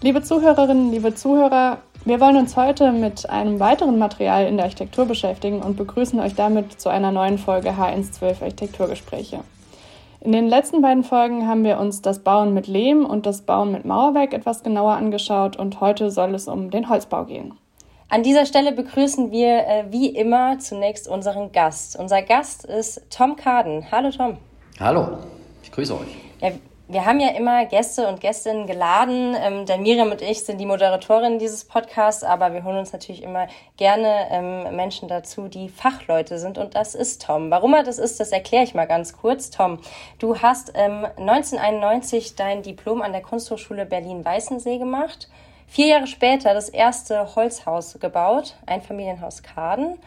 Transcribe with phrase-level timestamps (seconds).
[0.00, 5.06] Liebe Zuhörerinnen, liebe Zuhörer, wir wollen uns heute mit einem weiteren Material in der Architektur
[5.06, 9.40] beschäftigen und begrüßen euch damit zu einer neuen Folge H112 Architekturgespräche.
[10.20, 13.72] In den letzten beiden Folgen haben wir uns das Bauen mit Lehm und das Bauen
[13.72, 17.54] mit Mauerwerk etwas genauer angeschaut und heute soll es um den Holzbau gehen.
[18.08, 21.98] An dieser Stelle begrüßen wir äh, wie immer zunächst unseren Gast.
[21.98, 23.90] Unser Gast ist Tom Kaden.
[23.90, 24.36] Hallo Tom.
[24.78, 25.18] Hallo,
[25.64, 26.16] ich grüße euch.
[26.40, 26.52] Ja,
[26.90, 29.36] wir haben ja immer Gäste und Gästinnen geladen.
[29.38, 33.22] Ähm, der Miriam und ich sind die Moderatorinnen dieses Podcasts, aber wir holen uns natürlich
[33.22, 36.56] immer gerne ähm, Menschen dazu, die Fachleute sind.
[36.56, 37.50] Und das ist Tom.
[37.50, 39.50] Warum er das ist, das erkläre ich mal ganz kurz.
[39.50, 39.78] Tom,
[40.18, 45.28] du hast ähm, 1991 dein Diplom an der Kunsthochschule Berlin-Weißensee gemacht.
[45.66, 49.98] Vier Jahre später das erste Holzhaus gebaut, ein Familienhaus Kaden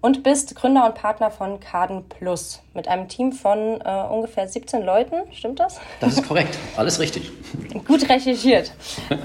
[0.00, 4.82] und bist Gründer und Partner von Kaden Plus mit einem Team von äh, ungefähr 17
[4.82, 5.16] Leuten.
[5.32, 5.80] Stimmt das?
[6.00, 6.58] Das ist korrekt.
[6.76, 7.32] Alles richtig.
[7.86, 8.72] Gut recherchiert.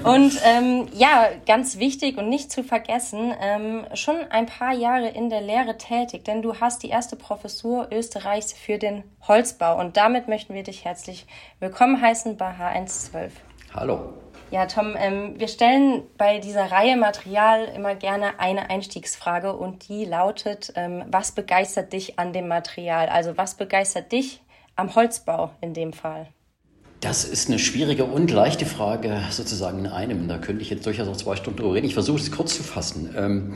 [0.04, 5.30] Und ähm, ja, ganz wichtig und nicht zu vergessen, ähm, schon ein paar Jahre in
[5.30, 9.78] der Lehre tätig, denn du hast die erste Professur Österreichs für den Holzbau.
[9.78, 11.26] Und damit möchten wir dich herzlich
[11.60, 13.30] willkommen heißen bei H112.
[13.74, 14.12] Hallo.
[14.52, 20.04] Ja, Tom, ähm, wir stellen bei dieser Reihe Material immer gerne eine Einstiegsfrage und die
[20.04, 23.08] lautet, ähm, was begeistert dich an dem Material?
[23.08, 24.42] Also was begeistert dich
[24.76, 26.26] am Holzbau in dem Fall?
[27.00, 30.28] Das ist eine schwierige und leichte Frage sozusagen in einem.
[30.28, 31.86] Da könnte ich jetzt durchaus noch zwei Stunden drüber reden.
[31.86, 33.14] Ich versuche es kurz zu fassen.
[33.16, 33.52] Ähm,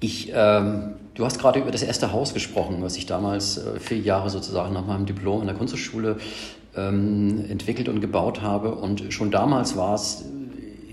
[0.00, 3.98] ich, ähm, du hast gerade über das erste Haus gesprochen, was ich damals äh, vier
[3.98, 6.18] Jahre sozusagen nach meinem Diplom an der Kunsthochschule
[6.76, 8.74] ähm, entwickelt und gebaut habe.
[8.74, 10.24] Und schon damals war es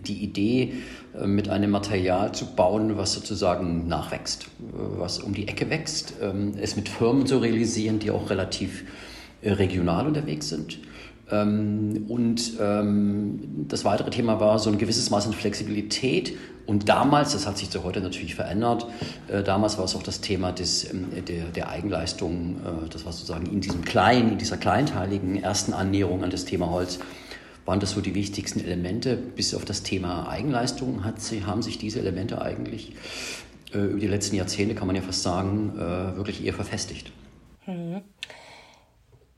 [0.08, 0.74] die Idee,
[1.22, 6.14] äh, mit einem Material zu bauen, was sozusagen nachwächst, äh, was um die Ecke wächst,
[6.22, 8.84] ähm, es mit Firmen zu realisieren, die auch relativ
[9.42, 10.80] äh, regional unterwegs sind.
[11.32, 16.38] Ähm, und ähm, das weitere Thema war so ein gewisses Maß an Flexibilität.
[16.66, 18.88] Und damals, das hat sich zu heute natürlich verändert,
[19.28, 23.14] äh, damals war es auch das Thema des, ähm, der, der Eigenleistung, äh, das war
[23.14, 27.00] sozusagen in diesem kleinen, in dieser kleinteiligen ersten Annäherung an das Thema Holz,
[27.66, 29.16] waren das so die wichtigsten Elemente.
[29.16, 32.94] Bis auf das Thema Eigenleistung hat sie, haben sich diese Elemente eigentlich
[33.74, 37.12] äh, über die letzten Jahrzehnte, kann man ja fast sagen, wirklich eher verfestigt.
[37.66, 38.02] Mhm.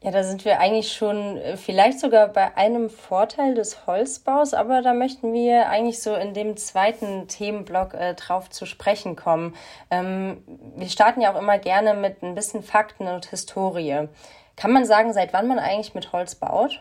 [0.03, 4.83] Ja, da sind wir eigentlich schon äh, vielleicht sogar bei einem Vorteil des Holzbaus, aber
[4.83, 9.55] da möchten wir eigentlich so in dem zweiten Themenblock äh, drauf zu sprechen kommen.
[9.89, 10.43] Ähm,
[10.75, 14.07] wir starten ja auch immer gerne mit ein bisschen Fakten und Historie.
[14.55, 16.79] Kann man sagen, seit wann man eigentlich mit Holz baut?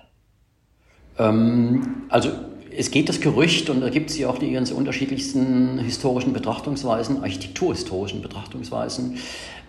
[1.19, 2.33] Ähm, also
[2.77, 7.23] es geht das Gerücht und da gibt es ja auch die ganz unterschiedlichsten historischen Betrachtungsweisen,
[7.23, 9.19] architekturhistorischen Betrachtungsweisen,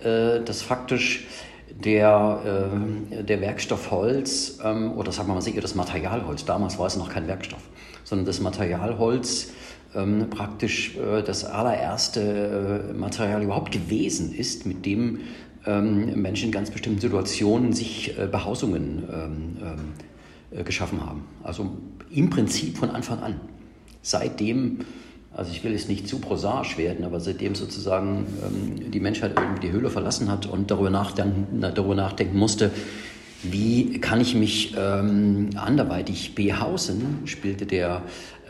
[0.03, 1.25] äh, dass faktisch
[1.83, 2.69] der,
[3.11, 6.97] äh, der Werkstoff Holz ähm, oder sagen wir mal sicher das Materialholz, damals war es
[6.97, 7.61] noch kein Werkstoff,
[8.03, 9.51] sondern das Materialholz
[9.95, 15.19] ähm, praktisch äh, das allererste äh, Material überhaupt gewesen ist, mit dem
[15.65, 21.25] ähm, Menschen in ganz bestimmten Situationen sich äh, Behausungen ähm, ähm, äh, geschaffen haben.
[21.43, 21.71] Also
[22.09, 23.39] im Prinzip von Anfang an.
[24.01, 24.79] Seitdem
[25.37, 29.67] also ich will jetzt nicht zu prosaisch werden, aber seitdem sozusagen ähm, die Menschheit irgendwie
[29.67, 32.71] die Höhle verlassen hat und darüber nachdenken, darüber nachdenken musste,
[33.43, 38.01] wie kann ich mich ähm, anderweitig behausen, spielte, der,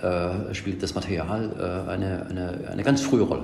[0.02, 1.52] äh, spielte das Material
[1.88, 3.44] äh, eine, eine, eine ganz frühe Rolle.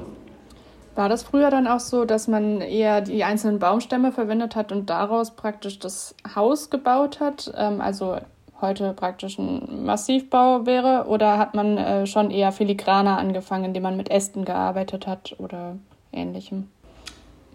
[0.96, 4.90] War das früher dann auch so, dass man eher die einzelnen Baumstämme verwendet hat und
[4.90, 7.52] daraus praktisch das Haus gebaut hat?
[7.58, 8.20] Ähm, also
[8.64, 11.06] heute praktisch ein Massivbau wäre?
[11.08, 15.78] Oder hat man äh, schon eher filigraner angefangen, indem man mit Ästen gearbeitet hat oder
[16.12, 16.70] ähnlichem?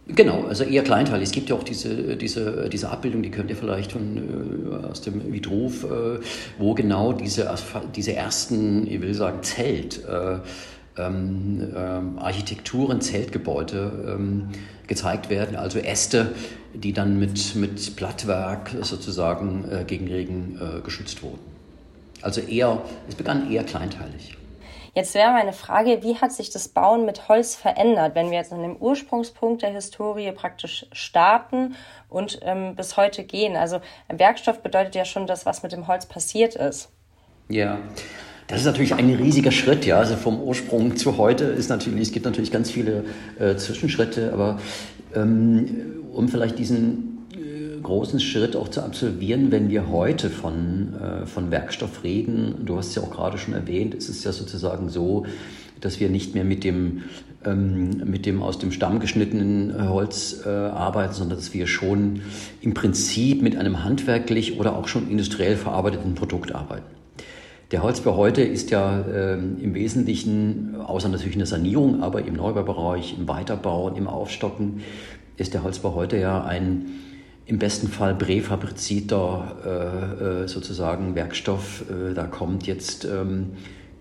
[0.07, 1.29] Genau, also eher kleinteilig.
[1.29, 5.03] Es gibt ja auch diese, diese, diese Abbildung, die könnt ihr vielleicht von, äh, aus
[5.03, 6.21] dem Vitruv, äh,
[6.59, 7.55] wo genau diese,
[7.95, 10.39] diese ersten, ich will sagen, Zelt, äh,
[10.97, 14.49] ähm, ähm, Architekturen, Zeltgebäude ähm,
[14.87, 16.33] gezeigt werden, also Äste,
[16.75, 21.41] die dann mit, mit Blattwerk sozusagen äh, gegen Regen äh, geschützt wurden.
[22.23, 24.37] Also eher, es begann eher kleinteilig.
[24.95, 28.53] Jetzt wäre meine Frage, wie hat sich das Bauen mit Holz verändert, wenn wir jetzt
[28.53, 31.77] an dem Ursprungspunkt der Historie praktisch starten
[32.09, 33.55] und ähm, bis heute gehen?
[33.55, 36.89] Also ein Werkstoff bedeutet ja schon das, was mit dem Holz passiert ist.
[37.49, 37.79] Ja,
[38.49, 39.99] das ist natürlich ein riesiger Schritt, ja.
[39.99, 43.05] Also vom Ursprung zu heute ist natürlich, es gibt natürlich ganz viele
[43.39, 44.59] äh, Zwischenschritte, aber
[45.15, 51.51] um vielleicht diesen äh, großen Schritt auch zu absolvieren, wenn wir heute von, äh, von
[51.51, 55.27] Werkstoff reden, du hast es ja auch gerade schon erwähnt, es ist ja sozusagen so,
[55.81, 57.05] dass wir nicht mehr mit dem,
[57.45, 62.23] ähm, mit dem aus dem Stamm geschnittenen äh, Holz äh, arbeiten, sondern dass wir schon
[62.61, 66.98] im Prinzip mit einem handwerklich oder auch schon industriell verarbeiteten Produkt arbeiten.
[67.71, 72.33] Der Holzbau heute ist ja äh, im Wesentlichen, außer natürlich in der Sanierung, aber im
[72.33, 74.81] Neubaubereich, im Weiterbau und im Aufstocken,
[75.37, 76.87] ist der Holzbau heute ja ein
[77.45, 81.85] im besten Fall präfabrizierter äh, äh, sozusagen Werkstoff.
[81.91, 83.51] Äh, da kommt jetzt, ähm,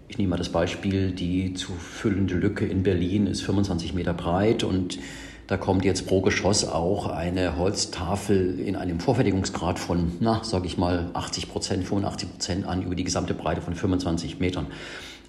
[0.08, 4.64] ich nehme mal das Beispiel, die zu füllende Lücke in Berlin ist 25 Meter breit
[4.64, 4.98] und
[5.48, 10.78] da kommt jetzt pro Geschoss auch eine Holztafel in einem Vorfertigungsgrad von, na, sage ich
[10.78, 14.68] mal, 80 Prozent, 85 Prozent an über die gesamte Breite von 25 Metern.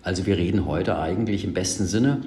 [0.03, 2.23] Also wir reden heute eigentlich im besten Sinne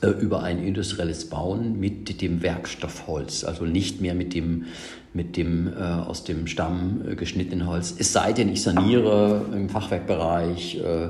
[0.00, 4.64] äh, über ein industrielles Bauen mit dem Werkstoffholz, also nicht mehr mit dem,
[5.12, 7.94] mit dem äh, aus dem Stamm äh, geschnittenen Holz.
[7.98, 11.08] Es sei denn, ich saniere im Fachwerkbereich, äh,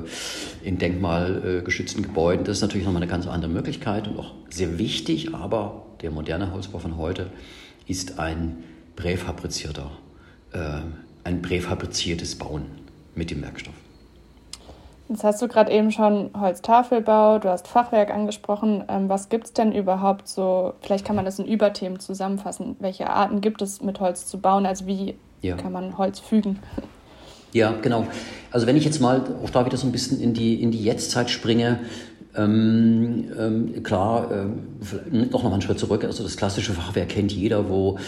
[0.67, 2.43] in denkmalgeschützten Gebäuden.
[2.43, 6.51] Das ist natürlich nochmal eine ganz andere Möglichkeit und auch sehr wichtig, aber der moderne
[6.51, 7.31] Holzbau von heute
[7.87, 8.63] ist ein
[8.95, 9.89] präfabrizierter,
[10.51, 10.81] äh,
[11.23, 12.65] ein präfabriziertes Bauen
[13.15, 13.73] mit dem Werkstoff.
[15.09, 18.83] Jetzt hast du gerade eben schon Holztafelbau, du hast Fachwerk angesprochen.
[18.87, 20.73] Ähm, was gibt es denn überhaupt so?
[20.81, 22.75] Vielleicht kann man das in Überthemen zusammenfassen.
[22.79, 24.65] Welche Arten gibt es mit Holz zu bauen?
[24.65, 25.55] Also wie ja.
[25.55, 26.59] kann man Holz fügen?
[27.53, 28.07] Ja, genau.
[28.51, 30.83] Also wenn ich jetzt mal auch da wieder so ein bisschen in die, in die
[30.83, 31.79] Jetztzeit springe,
[32.35, 36.03] ähm, ähm, klar, äh, noch mal einen Schritt zurück.
[36.03, 37.99] Also das klassische Fachwerk kennt jeder, wo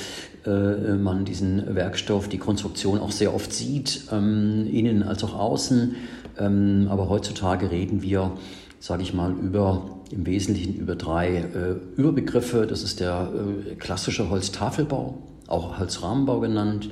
[0.46, 5.96] äh, man diesen Werkstoff, die Konstruktion auch sehr oft sieht, ähm, innen als auch außen.
[6.40, 8.32] Ähm, aber heutzutage reden wir,
[8.80, 12.68] sage ich mal, über im Wesentlichen über drei äh, Überbegriffe.
[12.68, 15.18] Das ist der äh, klassische Holztafelbau,
[15.48, 16.90] auch Holzrahmenbau genannt.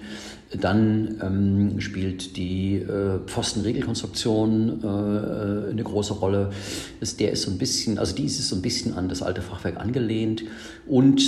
[0.60, 6.52] Dann ähm, spielt die äh, Pfostenregelkonstruktion äh, äh, eine große Rolle.
[7.00, 9.42] Das, der ist so ein bisschen, also die ist so ein bisschen an das alte
[9.42, 10.44] Fachwerk angelehnt
[10.88, 11.22] und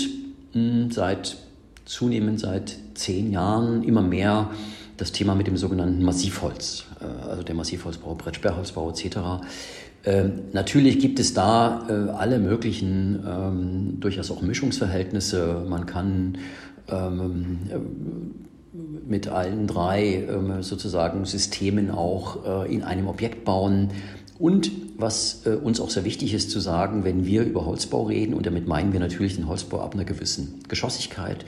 [0.54, 1.38] mh, hm, seit
[1.86, 4.50] zunehmend seit zehn Jahren immer mehr
[4.98, 9.18] das Thema mit dem sogenannten Massivholz, äh, also der Massivholzbau, Brettsperrholzbau etc.
[10.06, 15.66] Ähm, natürlich gibt es da äh, alle möglichen, ähm, durchaus auch Mischungsverhältnisse.
[15.68, 16.38] Man kann
[16.89, 18.45] ähm,
[19.07, 23.92] mit allen drei ähm, sozusagen Systemen auch äh, in einem Objekt bauen.
[24.38, 28.33] Und was äh, uns auch sehr wichtig ist zu sagen, wenn wir über Holzbau reden,
[28.33, 31.45] und damit meinen wir natürlich den Holzbau ab einer gewissen Geschossigkeit,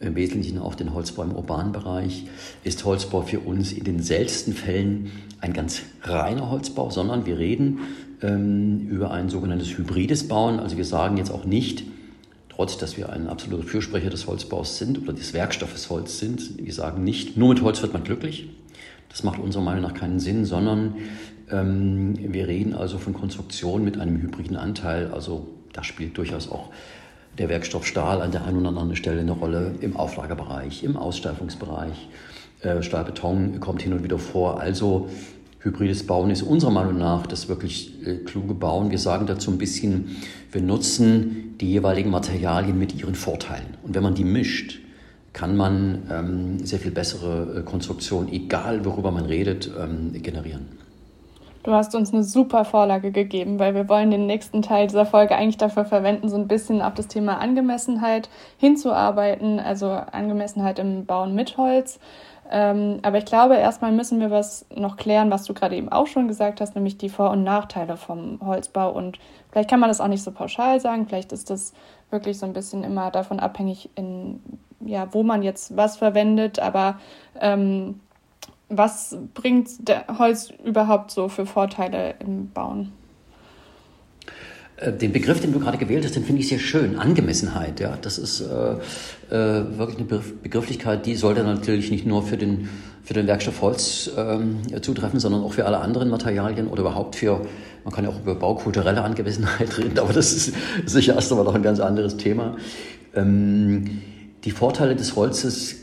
[0.00, 2.26] im Wesentlichen auch den Holzbau im urbanen Bereich,
[2.64, 5.10] ist Holzbau für uns in den seltensten Fällen
[5.40, 7.80] ein ganz reiner Holzbau, sondern wir reden
[8.22, 10.60] ähm, über ein sogenanntes hybrides Bauen.
[10.60, 11.84] Also wir sagen jetzt auch nicht,
[12.58, 16.72] trotz dass wir ein absoluter Fürsprecher des Holzbaus sind oder des Werkstoffes Holz sind, wir
[16.72, 18.48] sagen nicht, nur mit Holz wird man glücklich.
[19.08, 20.96] Das macht unserer Meinung nach keinen Sinn, sondern
[21.52, 25.12] ähm, wir reden also von Konstruktion mit einem hybriden Anteil.
[25.12, 26.70] Also da spielt durchaus auch
[27.38, 32.08] der Werkstoff Stahl an der einen oder anderen Stelle eine Rolle im Auflagerbereich, im Aussteifungsbereich.
[32.62, 34.58] Äh, Stahlbeton kommt hin und wieder vor.
[34.58, 35.08] Also
[35.60, 38.90] hybrides Bauen ist unserer Meinung nach das wirklich äh, kluge Bauen.
[38.90, 40.16] Wir sagen dazu ein bisschen,
[40.52, 43.76] wir nutzen die jeweiligen Materialien mit ihren Vorteilen.
[43.82, 44.80] Und wenn man die mischt,
[45.32, 50.66] kann man ähm, sehr viel bessere äh, Konstruktionen, egal worüber man redet, ähm, generieren.
[51.64, 55.36] Du hast uns eine super Vorlage gegeben, weil wir wollen den nächsten Teil dieser Folge
[55.36, 61.34] eigentlich dafür verwenden, so ein bisschen auf das Thema Angemessenheit hinzuarbeiten, also Angemessenheit im Bauen
[61.34, 61.98] mit Holz.
[62.50, 66.06] Ähm, aber ich glaube, erstmal müssen wir was noch klären, was du gerade eben auch
[66.06, 68.90] schon gesagt hast, nämlich die Vor- und Nachteile vom Holzbau.
[68.90, 69.18] Und
[69.50, 71.74] vielleicht kann man das auch nicht so pauschal sagen, vielleicht ist das
[72.10, 74.40] wirklich so ein bisschen immer davon abhängig, in,
[74.80, 76.58] ja, wo man jetzt was verwendet.
[76.58, 76.98] Aber
[77.38, 78.00] ähm,
[78.70, 79.68] was bringt
[80.18, 82.92] Holz überhaupt so für Vorteile im Bauen?
[84.80, 86.96] Äh, den Begriff, den du gerade gewählt hast, den finde ich sehr schön.
[86.96, 87.98] Angemessenheit, ja.
[88.00, 88.44] Das ist äh,
[89.34, 92.68] äh, wirklich eine Begrifflichkeit, die sollte natürlich nicht nur für den,
[93.02, 97.40] für den Werkstoff Holz ähm, zutreffen, sondern auch für alle anderen Materialien oder überhaupt für,
[97.84, 100.54] man kann ja auch über baukulturelle Angemessenheit reden, aber das ist
[100.86, 102.56] sicher erst einmal noch ein ganz anderes Thema.
[103.14, 104.02] Ähm,
[104.44, 105.76] die Vorteile des Holzes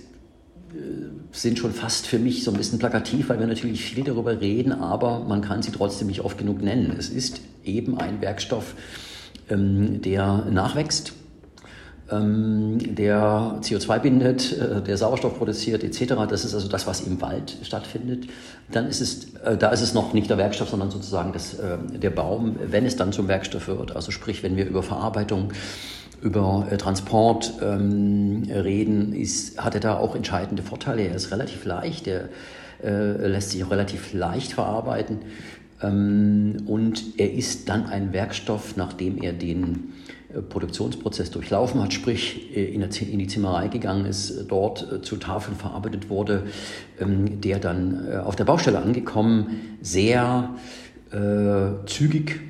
[1.31, 4.71] sind schon fast für mich so ein bisschen plakativ, weil wir natürlich viel darüber reden,
[4.71, 6.95] aber man kann sie trotzdem nicht oft genug nennen.
[6.97, 8.75] Es ist eben ein Werkstoff,
[9.49, 11.13] ähm, der nachwächst,
[12.11, 16.13] ähm, der CO2 bindet, äh, der Sauerstoff produziert etc.
[16.29, 18.27] Das ist also das, was im Wald stattfindet.
[18.71, 21.77] Dann ist es, äh, da ist es noch nicht der Werkstoff, sondern sozusagen das, äh,
[21.97, 23.95] der Baum, wenn es dann zum Werkstoff wird.
[23.95, 25.51] Also sprich, wenn wir über Verarbeitung
[26.21, 31.03] über äh, Transport ähm, reden, ist, hat er da auch entscheidende Vorteile.
[31.03, 32.29] Er ist relativ leicht, er
[32.83, 35.19] äh, lässt sich auch relativ leicht verarbeiten.
[35.85, 39.93] Ähm, und er ist dann ein Werkstoff, nachdem er den
[40.33, 45.57] äh, Produktionsprozess durchlaufen hat, sprich äh, in die Zimmerei gegangen ist, dort äh, zu Tafeln
[45.57, 46.43] verarbeitet wurde,
[46.99, 50.55] ähm, der dann auf der Baustelle angekommen sehr
[51.85, 52.41] zügig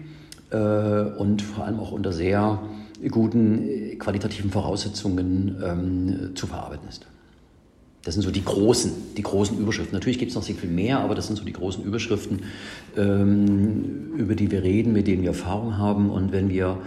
[0.49, 2.63] und vor allem auch unter sehr
[3.11, 7.05] guten qualitativen Voraussetzungen ähm, zu verarbeiten ist.
[8.05, 9.95] Das sind so die großen, die großen Überschriften.
[9.95, 12.43] Natürlich gibt es noch sehr viel mehr, aber das sind so die großen Überschriften,
[12.95, 16.11] ähm, über die wir reden, mit denen wir Erfahrung haben.
[16.11, 16.77] Und wenn wir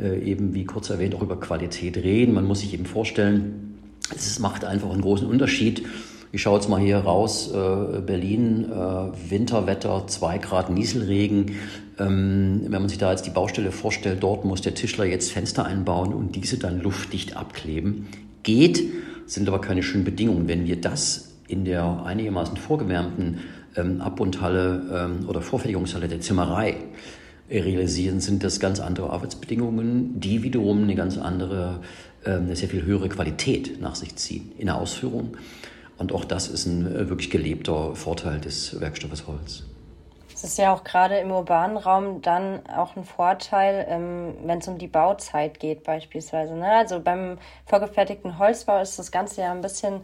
[0.00, 3.78] äh, eben, wie kurz erwähnt, auch über Qualität reden, man muss sich eben vorstellen,
[4.14, 5.82] es macht einfach einen großen Unterschied.
[6.30, 11.56] Ich schaue jetzt mal hier raus, äh, Berlin, äh, Winterwetter, 2 Grad Nieselregen.
[11.98, 15.64] Ähm, wenn man sich da jetzt die Baustelle vorstellt, dort muss der Tischler jetzt Fenster
[15.64, 18.06] einbauen und diese dann luftdicht abkleben.
[18.44, 18.84] Geht,
[19.30, 20.48] sind aber keine schönen Bedingungen.
[20.48, 23.40] Wenn wir das in der einigermaßen vorgewärmten
[23.76, 26.76] ähm, Ab- und Halle ähm, oder Vorfertigungshalle der Zimmerei
[27.50, 31.80] realisieren, sind das ganz andere Arbeitsbedingungen, die wiederum eine ganz andere,
[32.24, 35.36] ähm, eine sehr viel höhere Qualität nach sich ziehen in der Ausführung.
[35.96, 39.64] Und auch das ist ein äh, wirklich gelebter Vorteil des Werkstoffes Holz.
[40.42, 44.68] Es ist ja auch gerade im urbanen Raum dann auch ein Vorteil, ähm, wenn es
[44.68, 46.54] um die Bauzeit geht beispielsweise.
[46.54, 46.66] Ne?
[46.66, 50.02] Also beim vorgefertigten Holzbau ist das Ganze ja ein bisschen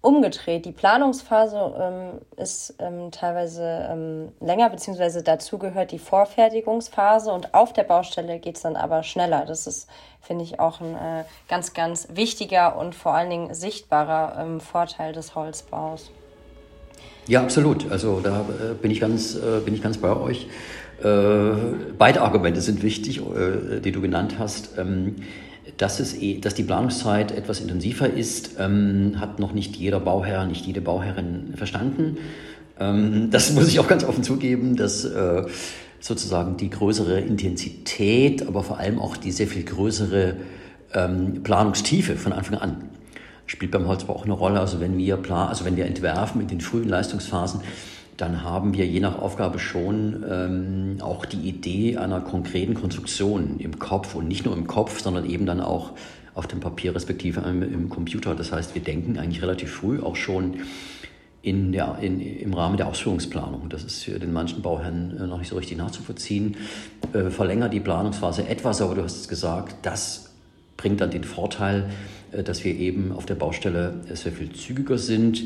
[0.00, 0.64] umgedreht.
[0.64, 7.72] Die Planungsphase ähm, ist ähm, teilweise ähm, länger, beziehungsweise dazu gehört die Vorfertigungsphase und auf
[7.72, 9.44] der Baustelle geht es dann aber schneller.
[9.44, 9.90] Das ist,
[10.20, 15.12] finde ich, auch ein äh, ganz, ganz wichtiger und vor allen Dingen sichtbarer ähm, Vorteil
[15.12, 16.12] des Holzbaus.
[17.26, 17.90] Ja, absolut.
[17.90, 20.46] Also da äh, bin ich ganz, äh, bin ich ganz bei euch.
[21.02, 21.52] Äh,
[21.98, 23.20] beide Argumente sind wichtig,
[23.84, 24.78] die du genannt hast.
[24.78, 25.16] Ähm,
[25.78, 30.44] dass, es, eh, dass die Planungszeit etwas intensiver ist, ähm, hat noch nicht jeder Bauherr,
[30.46, 32.18] nicht jede Bauherrin verstanden.
[32.78, 35.08] Ähm, das muss ich auch ganz offen zugeben, dass
[36.00, 40.34] sozusagen die größere Intensität, aber vor allem auch die sehr viel größere
[41.42, 42.90] Planungstiefe von Anfang an
[43.46, 44.60] spielt beim Holzbau auch eine Rolle.
[44.60, 47.60] Also wenn wir plan, also wenn wir entwerfen in den frühen Leistungsphasen,
[48.16, 53.78] dann haben wir je nach Aufgabe schon ähm, auch die Idee einer konkreten Konstruktion im
[53.78, 55.92] Kopf und nicht nur im Kopf, sondern eben dann auch
[56.34, 58.34] auf dem Papier respektive im, im Computer.
[58.34, 60.58] Das heißt, wir denken eigentlich relativ früh auch schon
[61.42, 63.68] in der, in, im Rahmen der Ausführungsplanung.
[63.68, 66.56] Das ist für den manchen Bauherren äh, noch nicht so richtig nachzuvollziehen.
[67.12, 70.30] Äh, verlängert die Planungsphase etwas, aber du hast es gesagt, das
[70.76, 71.90] bringt dann den Vorteil,
[72.42, 75.44] dass wir eben auf der Baustelle sehr viel zügiger sind.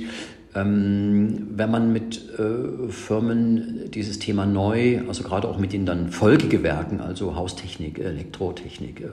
[0.55, 6.11] Ähm, wenn man mit äh, Firmen dieses Thema neu, also gerade auch mit den dann
[6.11, 9.07] Folgegewerken, also Haustechnik, Elektrotechnik,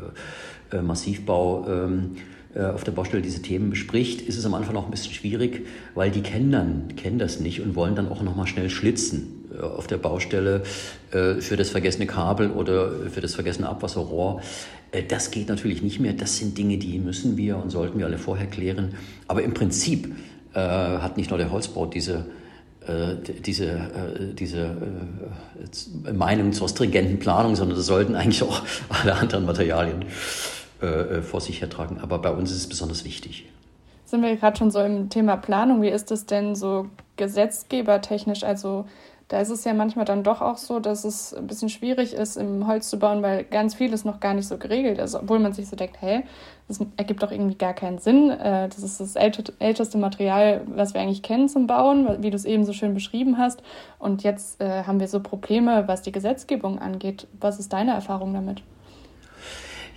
[0.72, 2.12] äh, Massivbau, ähm,
[2.58, 6.10] auf der Baustelle diese Themen bespricht, ist es am Anfang noch ein bisschen schwierig, weil
[6.10, 9.98] die kennen dann, kennen das nicht und wollen dann auch nochmal schnell schlitzen auf der
[9.98, 10.64] Baustelle
[11.12, 14.42] für das vergessene Kabel oder für das vergessene Abwasserrohr.
[14.96, 16.14] Äh, das geht natürlich nicht mehr.
[16.14, 18.96] Das sind Dinge, die müssen wir und sollten wir alle vorher klären.
[19.28, 20.16] Aber im Prinzip
[20.54, 22.26] äh, hat nicht nur der Holzbau diese,
[22.88, 24.78] äh, diese, äh, diese
[26.06, 30.06] äh, Meinung zur stringenten Planung, sondern das sollten eigentlich auch alle anderen Materialien
[30.86, 32.00] äh, vor sich hertragen.
[32.02, 33.46] Aber bei uns ist es besonders wichtig.
[34.06, 35.82] Sind wir gerade schon so im Thema Planung?
[35.82, 36.88] Wie ist es denn so
[37.18, 38.44] gesetzgebertechnisch?
[38.44, 38.86] Also
[39.28, 42.38] da ist es ja manchmal dann doch auch so, dass es ein bisschen schwierig ist,
[42.38, 45.52] im Holz zu bauen, weil ganz vieles noch gar nicht so geregelt ist, obwohl man
[45.52, 46.24] sich so denkt, hey,
[46.68, 48.30] das ergibt doch irgendwie gar keinen Sinn.
[48.30, 52.46] Äh, das ist das älteste Material, was wir eigentlich kennen zum Bauen, wie du es
[52.46, 53.64] eben so schön beschrieben hast.
[53.98, 57.28] Und jetzt äh, haben wir so Probleme, was die Gesetzgebung angeht.
[57.40, 58.62] Was ist deine Erfahrung damit?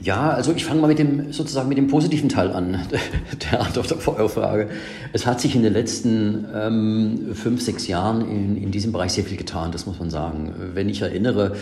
[0.00, 2.78] Ja, also ich fange mal mit dem sozusagen mit dem positiven Teil an,
[3.50, 4.68] der Antwort auf eure Frage.
[5.12, 9.24] Es hat sich in den letzten ähm, fünf, sechs Jahren in, in diesem Bereich sehr
[9.24, 10.54] viel getan, das muss man sagen.
[10.74, 11.56] Wenn ich erinnere,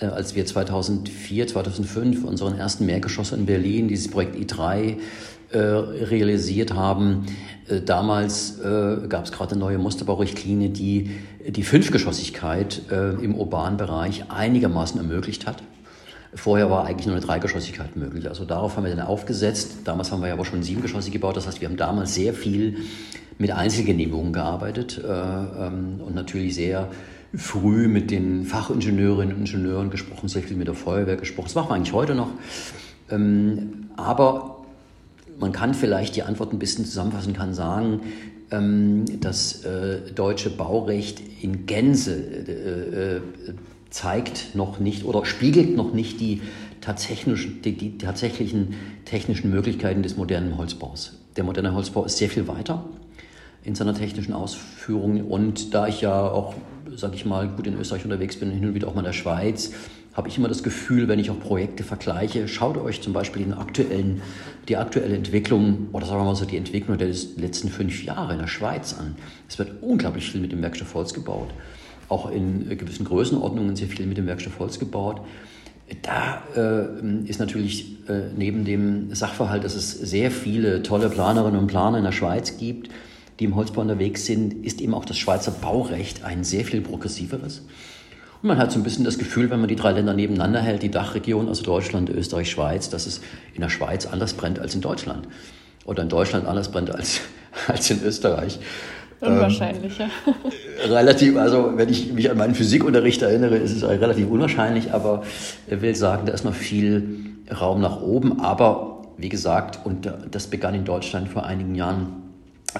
[0.00, 4.96] äh, als wir 2004, 2005 unseren ersten Mehrgeschoss in Berlin, dieses Projekt I3,
[5.50, 7.24] äh, realisiert haben.
[7.68, 11.10] Äh, damals äh, gab es gerade eine neue Musterbaurichtlinie, die
[11.46, 15.62] die Fünfgeschossigkeit äh, im urbanen Bereich einigermaßen ermöglicht hat.
[16.34, 18.28] Vorher war eigentlich nur eine Dreigeschossigkeit möglich.
[18.28, 19.78] Also darauf haben wir dann aufgesetzt.
[19.84, 21.36] Damals haben wir ja aber schon siebengeschossig gebaut.
[21.36, 22.76] Das heißt, wir haben damals sehr viel
[23.38, 26.88] mit Einzelgenehmigungen gearbeitet äh, ähm, und natürlich sehr
[27.34, 31.46] früh mit den Fachingenieurinnen und Ingenieuren gesprochen, sehr viel mit der Feuerwehr gesprochen.
[31.46, 32.30] Das machen wir eigentlich heute noch.
[33.10, 34.64] Ähm, aber
[35.38, 38.00] man kann vielleicht die Antwort ein bisschen zusammenfassen, kann sagen,
[38.50, 43.20] ähm, das äh, deutsche Baurecht in Gänze äh, äh
[43.90, 46.42] zeigt noch nicht oder spiegelt noch nicht die,
[46.80, 51.18] tatsächlichen, die, die tatsächlichen technischen Möglichkeiten des modernen Holzbaus.
[51.36, 52.84] Der moderne Holzbau ist sehr viel weiter.
[53.64, 55.22] in seiner technischen Ausführung.
[55.24, 56.54] Und da ich ja auch,
[56.94, 59.12] sage ich mal, gut in Österreich unterwegs bin, hin und wieder auch mal in der
[59.12, 59.72] Schweiz,
[60.14, 63.52] habe ich immer das Gefühl, wenn ich auch Projekte vergleiche, schaut euch zum Beispiel den
[63.52, 64.22] aktuellen,
[64.68, 68.40] die aktuelle Entwicklung oder sagen wir mal so die Entwicklung der letzten fünf Jahre in
[68.40, 69.14] der Schweiz an.
[69.48, 71.50] Es wird unglaublich viel mit dem Werkstoff Holz gebaut.
[72.08, 75.20] Auch in gewissen Größenordnungen sehr viel mit dem Werkstoff Holz gebaut.
[76.02, 81.66] Da äh, ist natürlich äh, neben dem Sachverhalt, dass es sehr viele tolle Planerinnen und
[81.66, 82.90] Planer in der Schweiz gibt,
[83.38, 87.62] die im Holzbau unterwegs sind, ist eben auch das Schweizer Baurecht ein sehr viel progressiveres.
[88.42, 90.82] Und man hat so ein bisschen das Gefühl, wenn man die drei Länder nebeneinander hält,
[90.82, 93.20] die Dachregion, also Deutschland, Österreich, Schweiz, dass es
[93.54, 95.26] in der Schweiz anders brennt als in Deutschland.
[95.86, 97.20] Oder in Deutschland anders brennt als,
[97.66, 98.58] als in Österreich.
[99.20, 100.10] Unwahrscheinlich, ähm,
[100.86, 100.94] ja.
[100.94, 105.22] relativ, also wenn ich mich an meinen Physikunterricht erinnere, ist es relativ unwahrscheinlich, aber
[105.66, 107.26] ich will sagen, da ist noch viel
[107.60, 108.40] Raum nach oben.
[108.40, 112.22] Aber wie gesagt, und das begann in Deutschland vor einigen Jahren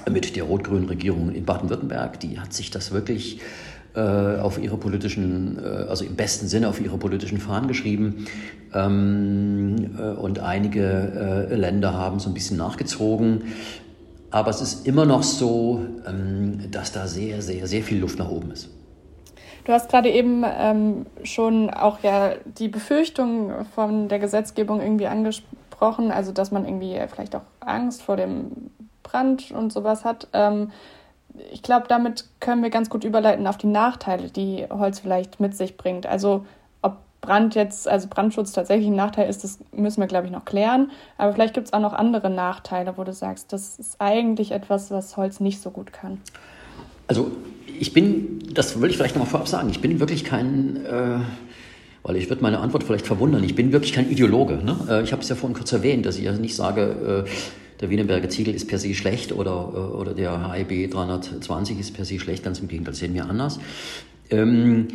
[0.09, 3.41] mit der rot-grünen Regierung in Baden-Württemberg, die hat sich das wirklich
[3.95, 8.25] äh, auf ihre politischen, äh, also im besten Sinne auf ihre politischen Fahnen geschrieben.
[8.73, 13.45] Ähm, äh, und einige äh, Länder haben so ein bisschen nachgezogen.
[14.31, 18.29] Aber es ist immer noch so, ähm, dass da sehr, sehr, sehr viel Luft nach
[18.29, 18.69] oben ist.
[19.65, 26.11] Du hast gerade eben ähm, schon auch ja die Befürchtung von der Gesetzgebung irgendwie angesprochen,
[26.11, 28.71] also dass man irgendwie vielleicht auch Angst vor dem
[29.03, 30.27] Brand und sowas hat.
[30.33, 30.71] Ähm,
[31.51, 35.55] ich glaube, damit können wir ganz gut überleiten auf die Nachteile, die Holz vielleicht mit
[35.55, 36.05] sich bringt.
[36.05, 36.45] Also
[37.21, 40.91] Brand jetzt, also Brandschutz tatsächlich ein Nachteil ist, das müssen wir, glaube ich, noch klären.
[41.17, 44.89] Aber vielleicht gibt es auch noch andere Nachteile, wo du sagst, das ist eigentlich etwas,
[44.91, 46.19] was Holz nicht so gut kann.
[47.07, 47.31] Also
[47.79, 51.19] ich bin, das will ich vielleicht nochmal vorab sagen, ich bin wirklich kein, äh,
[52.03, 54.57] weil ich würde meine Antwort vielleicht verwundern, ich bin wirklich kein Ideologe.
[54.63, 54.77] Ne?
[54.89, 57.29] Äh, ich habe es ja vorhin kurz erwähnt, dass ich ja nicht sage, äh,
[57.81, 62.05] der Wienerberger Ziegel ist per se schlecht oder, äh, oder der HIB 320 ist per
[62.05, 63.59] se schlecht, ganz im Gegenteil, sehen wir anders.
[64.29, 64.93] Ähm, äh,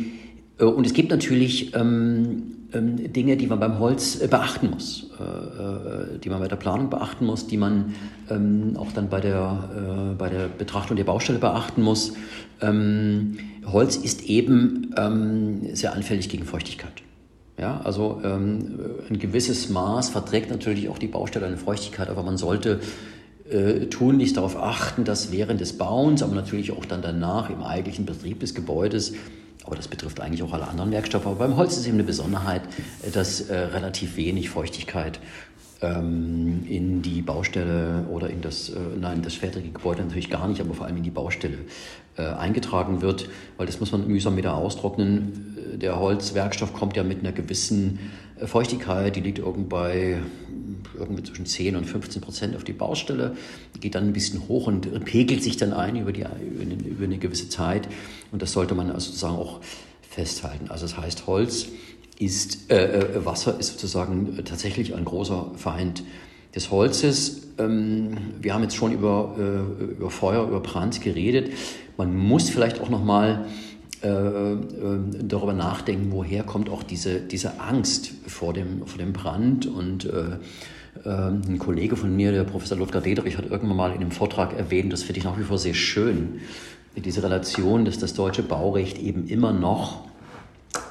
[0.63, 5.23] und es gibt natürlich ähm, ähm, Dinge, die man beim Holz äh, beachten muss, äh,
[5.23, 7.95] äh, die man bei der Planung beachten muss, die man
[8.29, 12.13] ähm, auch dann bei der, äh, bei der Betrachtung der Baustelle beachten muss.
[12.61, 17.03] Ähm, Holz ist eben ähm, sehr anfällig gegen Feuchtigkeit.
[17.57, 22.35] Ja, also ähm, ein gewisses Maß verträgt natürlich auch die Baustelle eine Feuchtigkeit, aber man
[22.35, 22.81] sollte
[23.49, 28.05] äh, tunlichst darauf achten, dass während des Bauens, aber natürlich auch dann danach im eigentlichen
[28.05, 29.13] Betrieb des Gebäudes,
[29.65, 32.61] aber das betrifft eigentlich auch alle anderen Werkstoffe, aber beim Holz ist eben eine Besonderheit,
[33.03, 35.19] äh, dass äh, relativ wenig Feuchtigkeit
[35.81, 40.61] ähm, in die Baustelle oder in das, äh, nein, das fertige Gebäude natürlich gar nicht,
[40.61, 41.57] aber vor allem in die Baustelle
[42.17, 45.55] äh, eingetragen wird, weil das muss man mühsam wieder austrocknen.
[45.73, 47.99] Äh, der Holzwerkstoff kommt ja mit einer gewissen
[48.39, 50.19] äh, Feuchtigkeit, die liegt irgend bei
[50.97, 53.35] irgendwie zwischen 10 und 15 Prozent auf die Baustelle,
[53.81, 57.49] geht dann ein bisschen hoch und pegelt sich dann ein über, die, über eine gewisse
[57.49, 57.89] Zeit.
[58.35, 59.61] Und das sollte man also sozusagen auch
[60.01, 60.69] festhalten.
[60.69, 61.67] Also das heißt, Holz
[62.19, 66.03] ist, äh, äh, Wasser ist sozusagen tatsächlich ein großer Feind
[66.53, 67.43] des Holzes.
[67.57, 71.51] Ähm, wir haben jetzt schon über, äh, über Feuer, über Brand geredet.
[71.95, 73.45] Man muss vielleicht auch noch mal
[74.03, 74.57] äh, äh,
[75.21, 79.65] darüber nachdenken, woher kommt auch diese, diese Angst vor dem, vor dem Brand.
[79.65, 80.09] Und
[81.03, 84.93] ein Kollege von mir, der Professor Ludger Dederich, hat irgendwann mal in einem Vortrag erwähnt,
[84.93, 86.39] das finde ich nach wie vor sehr schön,
[86.95, 90.05] diese Relation, dass das deutsche Baurecht eben immer noch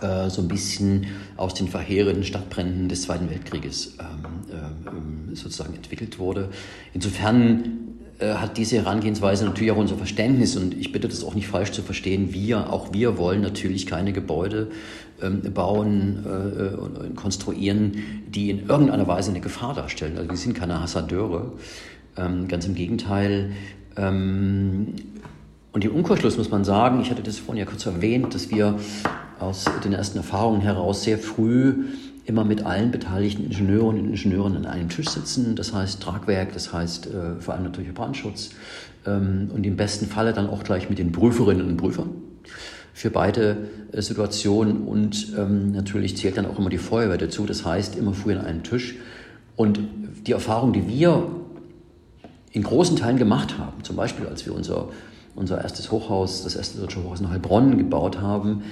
[0.00, 6.18] äh, so ein bisschen aus den verheerenden Stadtbränden des Zweiten Weltkrieges ähm, äh, sozusagen entwickelt
[6.18, 6.48] wurde.
[6.92, 11.48] Insofern äh, hat diese Herangehensweise natürlich auch unser Verständnis und ich bitte das auch nicht
[11.48, 12.32] falsch zu verstehen.
[12.32, 14.70] Wir, auch wir wollen natürlich keine Gebäude
[15.20, 17.92] ähm, bauen äh, und konstruieren,
[18.28, 20.16] die in irgendeiner Weise eine Gefahr darstellen.
[20.16, 21.52] Also wir sind keine Hassadeure,
[22.16, 23.52] ähm, ganz im Gegenteil.
[23.96, 24.94] Ähm,
[25.74, 28.78] und im Umkehrschluss muss man sagen, ich hatte das vorhin ja kurz erwähnt, dass wir
[29.40, 31.86] aus den ersten Erfahrungen heraus sehr früh
[32.26, 35.56] immer mit allen beteiligten Ingenieuren und Ingenieuren an einem Tisch sitzen.
[35.56, 38.50] Das heißt Tragwerk, das heißt äh, vor allem natürlich Brandschutz
[39.04, 42.10] ähm, und im besten Falle dann auch gleich mit den Prüferinnen und Prüfern
[42.92, 43.56] für beide
[43.90, 47.46] äh, Situationen und ähm, natürlich zählt dann auch immer die Feuerwehr dazu.
[47.46, 48.94] Das heißt immer früh an einem Tisch.
[49.56, 49.80] Und
[50.24, 51.26] die Erfahrung, die wir
[52.52, 54.90] in großen Teilen gemacht haben, zum Beispiel als wir unser,
[55.36, 58.62] unser erstes Hochhaus, das erste deutsche Hochhaus in Heilbronn gebaut haben,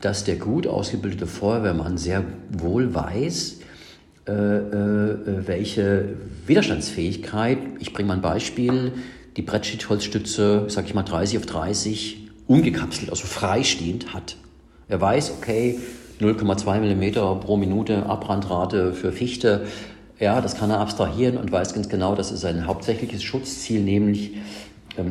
[0.00, 3.58] dass der gut ausgebildete Feuerwehrmann sehr wohl weiß,
[4.28, 8.92] äh, äh, welche Widerstandsfähigkeit, ich bringe mal ein Beispiel,
[9.36, 14.36] die Brettschichtholzstütze, sage ich mal 30 auf 30, ungekapselt, also freistehend hat.
[14.88, 15.78] Er weiß, okay,
[16.20, 19.66] 0,2 mm pro Minute Abbrandrate für Fichte,
[20.18, 24.32] ja, das kann er abstrahieren und weiß ganz genau, das ist sein hauptsächliches Schutzziel, nämlich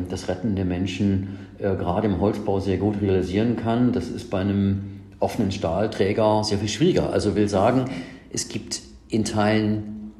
[0.08, 3.92] das Retten der Menschen äh, gerade im Holzbau sehr gut realisieren kann.
[3.92, 7.12] Das ist bei einem offenen Stahlträger sehr viel schwieriger.
[7.12, 7.86] Also will sagen,
[8.32, 10.12] es gibt in Teilen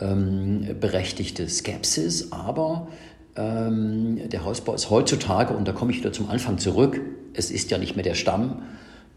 [0.00, 2.88] ähm, berechtigte Skepsis, aber
[3.36, 7.00] ähm, der Holzbau ist heutzutage, und da komme ich wieder zum Anfang zurück,
[7.32, 8.62] es ist ja nicht mehr der Stamm,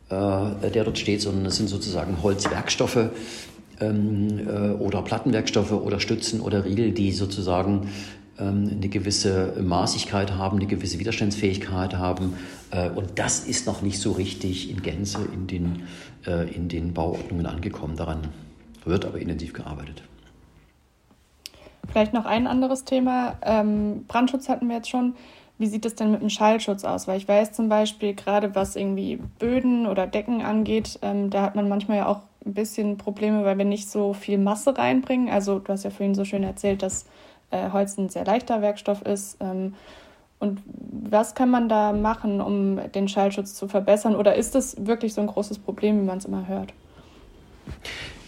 [0.09, 3.09] äh, der dort steht, sondern es sind sozusagen Holzwerkstoffe
[3.79, 7.89] ähm, äh, oder Plattenwerkstoffe oder Stützen oder Riegel, die sozusagen ähm,
[8.43, 12.35] eine gewisse Maßigkeit haben, eine gewisse Widerstandsfähigkeit haben.
[12.71, 15.83] Äh, und das ist noch nicht so richtig in Gänze in den,
[16.25, 17.95] äh, in den Bauordnungen angekommen.
[17.95, 18.27] Daran
[18.85, 20.03] wird aber intensiv gearbeitet.
[21.89, 23.37] Vielleicht noch ein anderes Thema.
[23.41, 25.15] Ähm, Brandschutz hatten wir jetzt schon.
[25.59, 27.07] Wie sieht es denn mit dem Schallschutz aus?
[27.07, 31.55] Weil ich weiß zum Beispiel, gerade was irgendwie Böden oder Decken angeht, ähm, da hat
[31.55, 35.29] man manchmal ja auch ein bisschen Probleme, weil wir nicht so viel Masse reinbringen.
[35.29, 37.05] Also du hast ja vorhin so schön erzählt, dass
[37.51, 39.37] äh, Holz ein sehr leichter Werkstoff ist.
[39.39, 39.75] Ähm,
[40.39, 44.15] und was kann man da machen, um den Schallschutz zu verbessern?
[44.15, 46.73] Oder ist das wirklich so ein großes Problem, wie man es immer hört?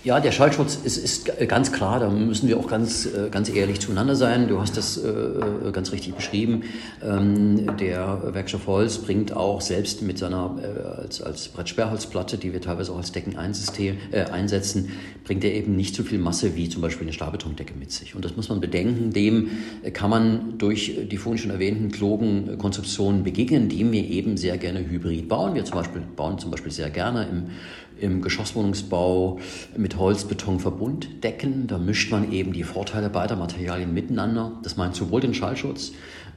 [0.05, 3.81] Ja, der Schallschutz ist, ist ganz klar, da müssen wir auch ganz, äh, ganz ehrlich
[3.81, 4.47] zueinander sein.
[4.47, 6.63] Du hast das äh, äh, ganz richtig beschrieben.
[7.03, 12.61] Ähm, der Werkstoff Holz bringt auch selbst mit seiner, äh, als, als Brettsperrholzplatte, die wir
[12.61, 14.93] teilweise auch als Deckeneinsystem äh, einsetzen,
[15.25, 18.15] bringt er eben nicht so viel Masse wie zum Beispiel eine Stahlbetondecke mit sich.
[18.15, 19.11] Und das muss man bedenken.
[19.11, 19.49] Dem
[19.91, 24.79] kann man durch die vorhin schon erwähnten klugen Konzeptionen begegnen, indem wir eben sehr gerne
[24.79, 25.55] Hybrid bauen.
[25.55, 27.49] Wir zum Beispiel bauen zum Beispiel sehr gerne im
[28.01, 29.39] im Geschosswohnungsbau
[29.77, 31.67] mit Holz-Beton-Verbunddecken.
[31.67, 34.53] Da mischt man eben die Vorteile beider Materialien miteinander.
[34.63, 35.91] Das meint sowohl den Schallschutz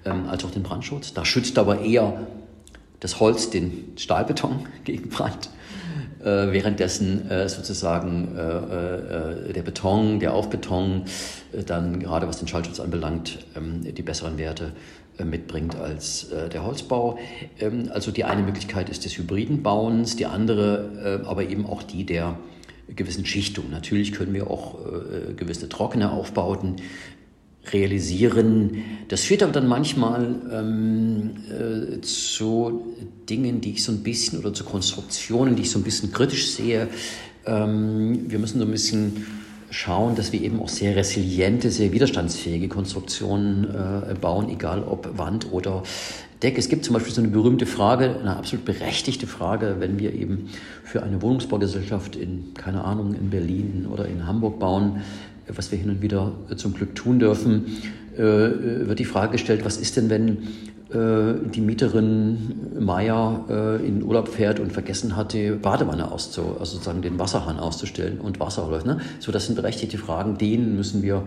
[0.04, 1.14] ähm, als auch den Brandschutz.
[1.14, 2.26] Da schützt aber eher
[3.00, 5.50] das Holz den Stahlbeton gegen Brand.
[6.20, 11.02] Äh, währenddessen äh, sozusagen äh, äh, der Beton, der Aufbeton,
[11.52, 14.70] äh, dann gerade was den Schallschutz anbelangt, ähm, die besseren Werte äh,
[15.24, 17.18] mitbringt als äh, der Holzbau.
[17.58, 21.82] Ähm, also die eine Möglichkeit ist des hybriden Bauens, die andere äh, aber eben auch
[21.82, 22.38] die der
[22.88, 23.70] gewissen Schichtung.
[23.70, 24.76] Natürlich können wir auch
[25.36, 26.76] gewisse trockene Aufbauten
[27.70, 28.82] realisieren.
[29.08, 32.94] Das führt aber dann manchmal ähm, äh, zu
[33.28, 36.50] Dingen, die ich so ein bisschen oder zu Konstruktionen, die ich so ein bisschen kritisch
[36.50, 36.88] sehe.
[37.46, 39.26] Ähm, wir müssen so ein bisschen
[39.72, 45.50] schauen, dass wir eben auch sehr resiliente, sehr widerstandsfähige Konstruktionen äh, bauen, egal ob Wand
[45.50, 45.82] oder
[46.42, 46.58] Deck.
[46.58, 50.50] Es gibt zum Beispiel so eine berühmte Frage, eine absolut berechtigte Frage, wenn wir eben
[50.84, 55.00] für eine Wohnungsbaugesellschaft in, keine Ahnung, in Berlin oder in Hamburg bauen,
[55.48, 57.78] was wir hin und wieder zum Glück tun dürfen,
[58.16, 60.40] äh, wird die Frage gestellt, was ist denn, wenn äh,
[60.94, 67.02] die Mieterin Meier äh, in Urlaub fährt und vergessen hat, die Badewanne auszu, also sozusagen
[67.02, 68.86] den Wasserhahn auszustellen und Wasser läuft.
[68.86, 69.00] Ne?
[69.18, 71.24] So, das sind berechtigte Fragen, denen müssen wir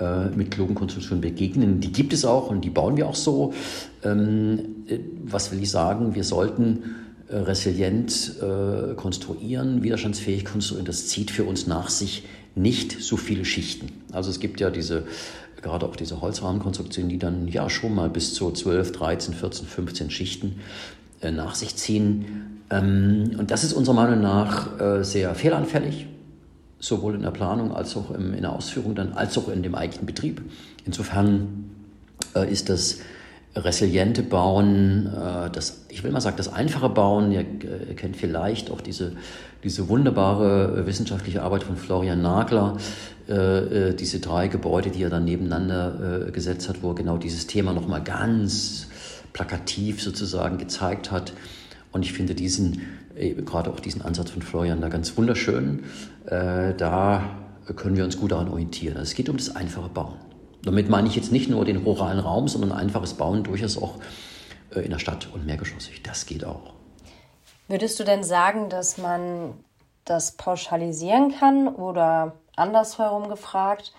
[0.00, 1.80] äh, mit klugen Konstruktionen begegnen.
[1.80, 3.52] Die gibt es auch und die bauen wir auch so.
[4.02, 6.14] Ähm, äh, was will ich sagen?
[6.14, 6.96] Wir sollten
[7.28, 10.86] äh, resilient äh, konstruieren, widerstandsfähig konstruieren.
[10.86, 12.24] Das zieht für uns nach sich
[12.54, 13.88] nicht so viele Schichten.
[14.12, 15.04] Also es gibt ja diese
[15.62, 20.10] gerade auch diese Holzrahmenkonstruktionen, die dann ja schon mal bis zu 12, 13, 14, 15
[20.10, 20.60] Schichten
[21.20, 22.60] äh, nach sich ziehen.
[22.70, 26.06] Ähm, und das ist unserer Meinung nach äh, sehr fehlanfällig,
[26.78, 29.74] sowohl in der Planung als auch im, in der Ausführung, dann, als auch in dem
[29.74, 30.42] eigentlichen Betrieb.
[30.84, 31.70] Insofern
[32.34, 32.98] äh, ist das
[33.54, 37.44] resiliente Bauen, äh, das, ich will mal sagen, das einfache Bauen, ihr,
[37.88, 39.12] ihr kennt vielleicht auch diese,
[39.64, 42.76] diese wunderbare äh, wissenschaftliche Arbeit von Florian Nagler,
[43.28, 47.46] äh, äh, diese drei Gebäude, die er dann nebeneinander gesetzt hat, wo er genau dieses
[47.46, 48.88] Thema nochmal ganz
[49.32, 51.32] plakativ sozusagen gezeigt hat.
[51.92, 52.82] Und ich finde diesen,
[53.44, 55.84] gerade auch diesen Ansatz von Florian da ganz wunderschön.
[56.26, 57.22] Da
[57.76, 58.96] können wir uns gut daran orientieren.
[58.96, 60.14] Also es geht um das einfache Bauen.
[60.64, 63.98] Damit meine ich jetzt nicht nur den ruralen Raum, sondern einfaches Bauen durchaus auch
[64.74, 66.02] in der Stadt und mehrgeschossig.
[66.02, 66.81] Das geht auch.
[67.68, 69.64] Würdest du denn sagen, dass man
[70.04, 73.92] das pauschalisieren kann oder andersherum gefragt,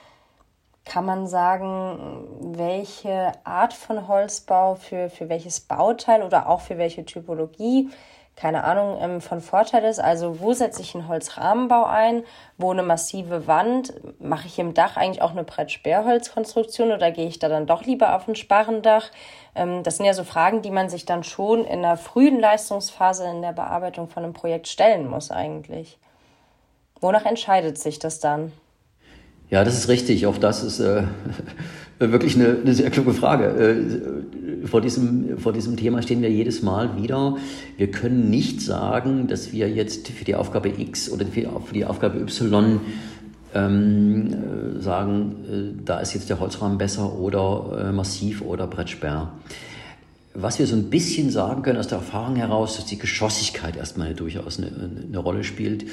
[0.85, 7.05] kann man sagen, welche Art von Holzbau für, für welches Bauteil oder auch für welche
[7.05, 7.89] Typologie,
[8.35, 9.99] keine Ahnung, ähm, von Vorteil ist?
[9.99, 12.23] Also wo setze ich einen Holzrahmenbau ein?
[12.57, 13.93] Wo eine massive Wand?
[14.19, 18.15] Mache ich im Dach eigentlich auch eine Brett-Sperrholzkonstruktion oder gehe ich da dann doch lieber
[18.15, 19.11] auf ein Sparrendach?
[19.55, 23.25] Ähm, das sind ja so Fragen, die man sich dann schon in der frühen Leistungsphase
[23.25, 25.99] in der Bearbeitung von einem Projekt stellen muss eigentlich.
[27.01, 28.51] Wonach entscheidet sich das dann?
[29.49, 30.25] Ja, das ist richtig.
[30.25, 31.03] Auch das ist äh,
[32.11, 33.45] wirklich eine, eine, sehr kluge Frage.
[33.45, 37.37] Äh, vor, diesem, vor diesem Thema stehen wir jedes Mal wieder.
[37.77, 42.19] Wir können nicht sagen, dass wir jetzt für die Aufgabe X oder für die Aufgabe
[42.19, 42.79] Y
[43.53, 49.31] ähm, äh, sagen, äh, da ist jetzt der Holzrahmen besser oder äh, massiv oder Brettsperr.
[50.35, 54.15] Was wir so ein bisschen sagen können aus der Erfahrung heraus, dass die Geschossigkeit erstmal
[54.15, 54.71] durchaus eine,
[55.07, 55.85] eine Rolle spielt.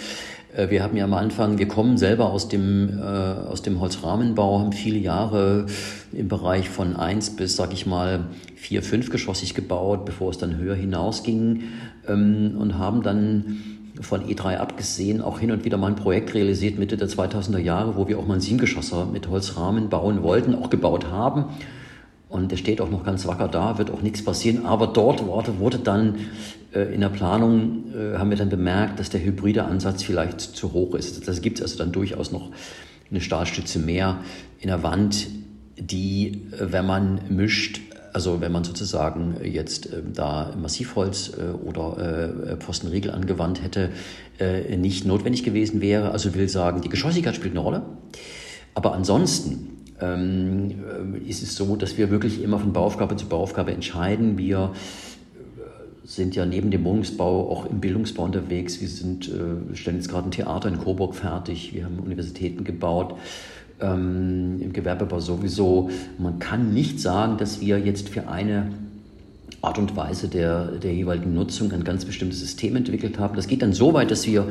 [0.56, 4.60] Äh, wir haben ja am Anfang, wir kommen selber aus dem, äh, aus dem Holzrahmenbau,
[4.60, 5.66] haben viele Jahre
[6.12, 10.56] im Bereich von eins bis, sag ich mal, vier, fünf geschossig gebaut, bevor es dann
[10.56, 11.64] höher hinausging
[12.08, 13.58] ähm, und haben dann
[14.00, 17.96] von E3 abgesehen auch hin und wieder mal ein Projekt realisiert Mitte der 2000er Jahre,
[17.96, 21.44] wo wir auch mal einen Siebengeschosser mit Holzrahmen bauen wollten, auch gebaut haben
[22.30, 24.64] und der steht auch noch ganz wacker da, wird auch nichts passieren.
[24.64, 26.14] Aber dort wurde, dann
[26.72, 30.72] äh, in der Planung, äh, haben wir dann bemerkt, dass der hybride Ansatz vielleicht zu
[30.72, 31.26] hoch ist.
[31.26, 32.50] Das gibt es also dann durchaus noch
[33.10, 34.20] eine Stahlstütze mehr
[34.60, 35.26] in der Wand,
[35.76, 37.80] die, äh, wenn man mischt,
[38.12, 43.90] also wenn man sozusagen jetzt äh, da Massivholz äh, oder äh, Pfostenriegel angewandt hätte,
[44.78, 46.12] nicht notwendig gewesen wäre.
[46.12, 47.82] Also will sagen, die Geschossigkeit spielt eine Rolle.
[48.72, 49.79] Aber ansonsten äh,
[51.26, 54.38] ist es so, dass wir wirklich immer von Bauaufgabe zu Bauaufgabe entscheiden.
[54.38, 54.72] Wir
[55.58, 58.80] äh, sind ja neben dem Wohnungsbau auch im Bildungsbau unterwegs.
[58.80, 61.74] Wir sind, äh, stellen jetzt gerade ein Theater in Coburg fertig.
[61.74, 63.14] Wir haben Universitäten gebaut.
[63.80, 65.90] Ähm, Im Gewerbebau sowieso.
[66.18, 68.70] Man kann nicht sagen, dass wir jetzt für eine
[69.62, 73.36] Art und Weise der, der jeweiligen Nutzung ein ganz bestimmtes System entwickelt haben.
[73.36, 74.48] Das geht dann so weit, dass wir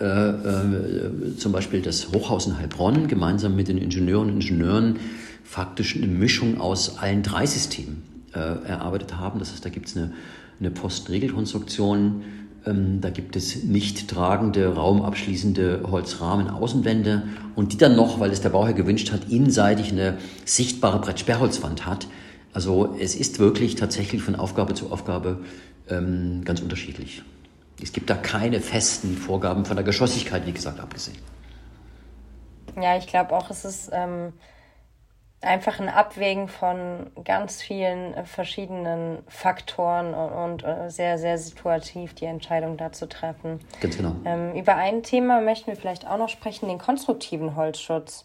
[0.00, 4.96] äh, äh, zum Beispiel das Hochhaus in Heilbronn gemeinsam mit den Ingenieuren und Ingenieuren
[5.44, 8.02] faktisch eine Mischung aus allen drei Systemen
[8.34, 9.38] äh, erarbeitet haben.
[9.38, 10.12] Das heißt, da gibt es eine,
[10.58, 12.22] eine Postregelkonstruktion,
[12.66, 18.40] ähm, da gibt es nicht tragende, raumabschließende Holzrahmen, Außenwände und die dann noch, weil es
[18.40, 22.08] der Bauherr gewünscht hat, innenseitig eine sichtbare Brettsperrholzwand hat.
[22.52, 25.38] Also es ist wirklich tatsächlich von Aufgabe zu Aufgabe
[25.88, 27.22] ähm, ganz unterschiedlich.
[27.82, 31.18] Es gibt da keine festen Vorgaben von der Geschossigkeit, wie gesagt, abgesehen.
[32.80, 34.32] Ja, ich glaube auch, es ist ähm,
[35.44, 42.14] einfach ein Abwägen von ganz vielen äh, verschiedenen Faktoren und, und äh, sehr, sehr situativ
[42.14, 43.60] die Entscheidung da zu treffen.
[43.80, 44.16] Ganz genau.
[44.24, 48.24] Ähm, über ein Thema möchten wir vielleicht auch noch sprechen, den konstruktiven Holzschutz.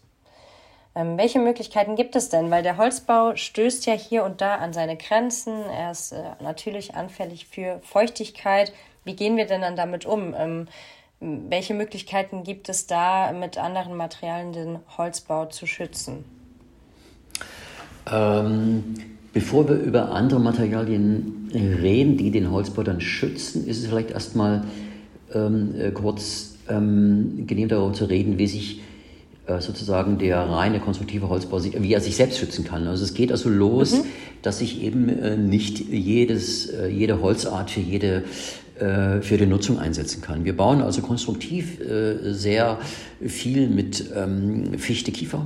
[0.94, 2.50] Ähm, welche Möglichkeiten gibt es denn?
[2.50, 5.62] Weil der Holzbau stößt ja hier und da an seine Grenzen.
[5.70, 8.72] Er ist äh, natürlich anfällig für Feuchtigkeit,
[9.04, 10.34] wie gehen wir denn dann damit um?
[10.36, 10.66] Ähm,
[11.20, 16.24] welche Möglichkeiten gibt es da, mit anderen Materialien den Holzbau zu schützen?
[18.10, 18.94] Ähm,
[19.32, 24.64] bevor wir über andere Materialien reden, die den Holzbau dann schützen, ist es vielleicht erstmal
[25.34, 28.80] ähm, äh, kurz ähm, genehm darüber zu reden, wie sich
[29.46, 32.86] äh, sozusagen der reine konstruktive Holzbau, wie er sich selbst schützen kann.
[32.86, 34.04] Also es geht also los, mhm.
[34.42, 38.24] dass sich eben äh, nicht jedes, äh, jede Holzart für jede
[38.80, 40.44] für die Nutzung einsetzen kann.
[40.44, 42.78] Wir bauen also konstruktiv äh, sehr
[43.20, 45.44] viel mit ähm, Fichte Kiefer.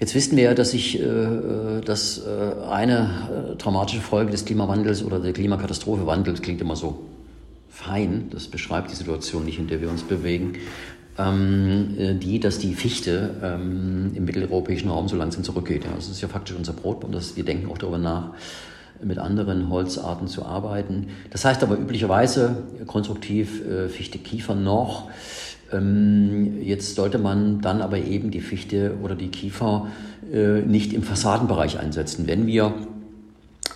[0.00, 2.26] Jetzt wissen wir ja, dass sich äh, dass
[2.68, 7.04] eine dramatische Folge des Klimawandels oder der Klimakatastrophe wandelt, klingt immer so
[7.68, 10.54] fein, das beschreibt die Situation nicht, in der wir uns bewegen,
[11.18, 15.84] ähm, die, dass die Fichte ähm, im mitteleuropäischen Raum so langsam zurückgeht.
[15.84, 18.32] Ja, das ist ja faktisch unser Brot und das, wir denken auch darüber nach,
[19.02, 21.08] mit anderen Holzarten zu arbeiten.
[21.30, 25.08] Das heißt aber üblicherweise konstruktiv äh, Fichte Kiefer noch.
[25.72, 29.86] Ähm, jetzt sollte man dann aber eben die Fichte oder die Kiefer
[30.32, 32.26] äh, nicht im Fassadenbereich einsetzen.
[32.26, 32.74] Wenn wir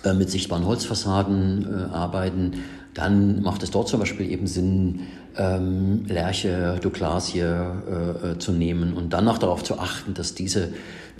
[0.03, 2.53] äh, mit sichtbaren Holzfassaden äh, arbeiten,
[2.93, 5.01] dann macht es dort zum Beispiel eben Sinn,
[5.37, 10.69] ähm, Lärche, Douglasie äh, äh, zu nehmen und dann noch darauf zu achten, dass diese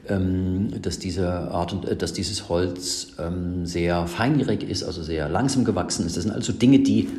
[0.08, 5.65] dass diese Art und, äh, dass dieses Holz ähm, sehr feinjährig ist, also sehr langsam
[5.65, 6.15] gewachsen ist.
[6.15, 7.10] Das sind also Dinge, die,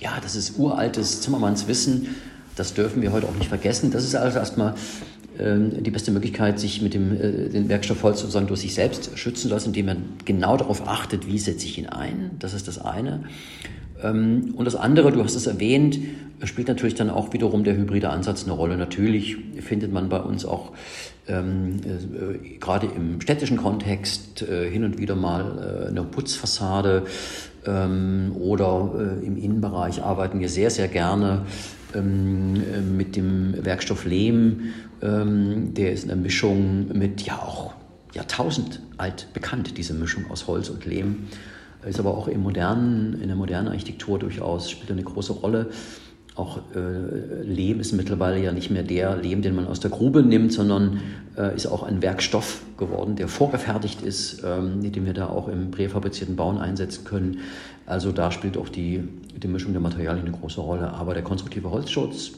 [0.00, 2.08] ja, das ist uraltes Zimmermannswissen.
[2.54, 3.90] Das dürfen wir heute auch nicht vergessen.
[3.90, 4.74] Das ist also erstmal
[5.38, 9.18] ähm, die beste Möglichkeit, sich mit dem äh, den Werkstoff Holz sozusagen durch sich selbst
[9.18, 12.30] schützen zu lassen, indem man genau darauf achtet, wie setze ich ihn ein.
[12.38, 13.24] Das ist das eine.
[14.02, 15.98] Ähm, und das andere, du hast es erwähnt,
[16.44, 18.76] spielt natürlich dann auch wiederum der hybride Ansatz eine Rolle.
[18.76, 20.72] Natürlich findet man bei uns auch
[21.28, 27.04] ähm, äh, gerade im städtischen Kontext äh, hin und wieder mal äh, eine Putzfassade
[27.66, 31.46] ähm, oder äh, im Innenbereich arbeiten wir sehr, sehr gerne
[31.94, 34.72] ähm, mit dem Werkstoff Lehm.
[35.02, 37.74] Ähm, der ist eine Mischung mit, ja auch
[38.14, 41.26] Jahrtausend alt bekannt, diese Mischung aus Holz und Lehm.
[41.84, 45.70] Ist aber auch im modernen, in der modernen Architektur durchaus, spielt eine große Rolle.
[46.36, 50.22] Auch äh, Lehm ist mittlerweile ja nicht mehr der Lehm, den man aus der Grube
[50.22, 51.00] nimmt, sondern
[51.36, 55.70] äh, ist auch ein Werkstoff geworden, der vorgefertigt ist, ähm, den wir da auch im
[55.70, 57.38] präfabrizierten Bauen einsetzen können.
[57.86, 59.02] Also da spielt auch die,
[59.34, 60.90] die Mischung der Materialien eine große Rolle.
[60.92, 62.32] Aber der konstruktive Holzschutz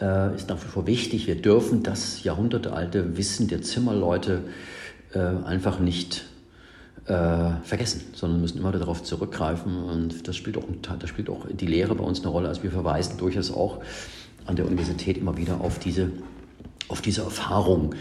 [0.00, 1.28] äh, ist nach wie vor wichtig.
[1.28, 4.40] Wir dürfen das jahrhundertealte Wissen der Zimmerleute
[5.12, 6.24] äh, einfach nicht
[7.06, 9.84] äh, vergessen, sondern müssen immer darauf zurückgreifen.
[9.84, 10.64] Und das spielt, auch,
[10.98, 12.48] das spielt auch die Lehre bei uns eine Rolle.
[12.48, 13.80] Also wir verweisen durchaus auch
[14.46, 16.10] an der Universität immer wieder auf diese,
[16.88, 17.94] auf diese Erfahrung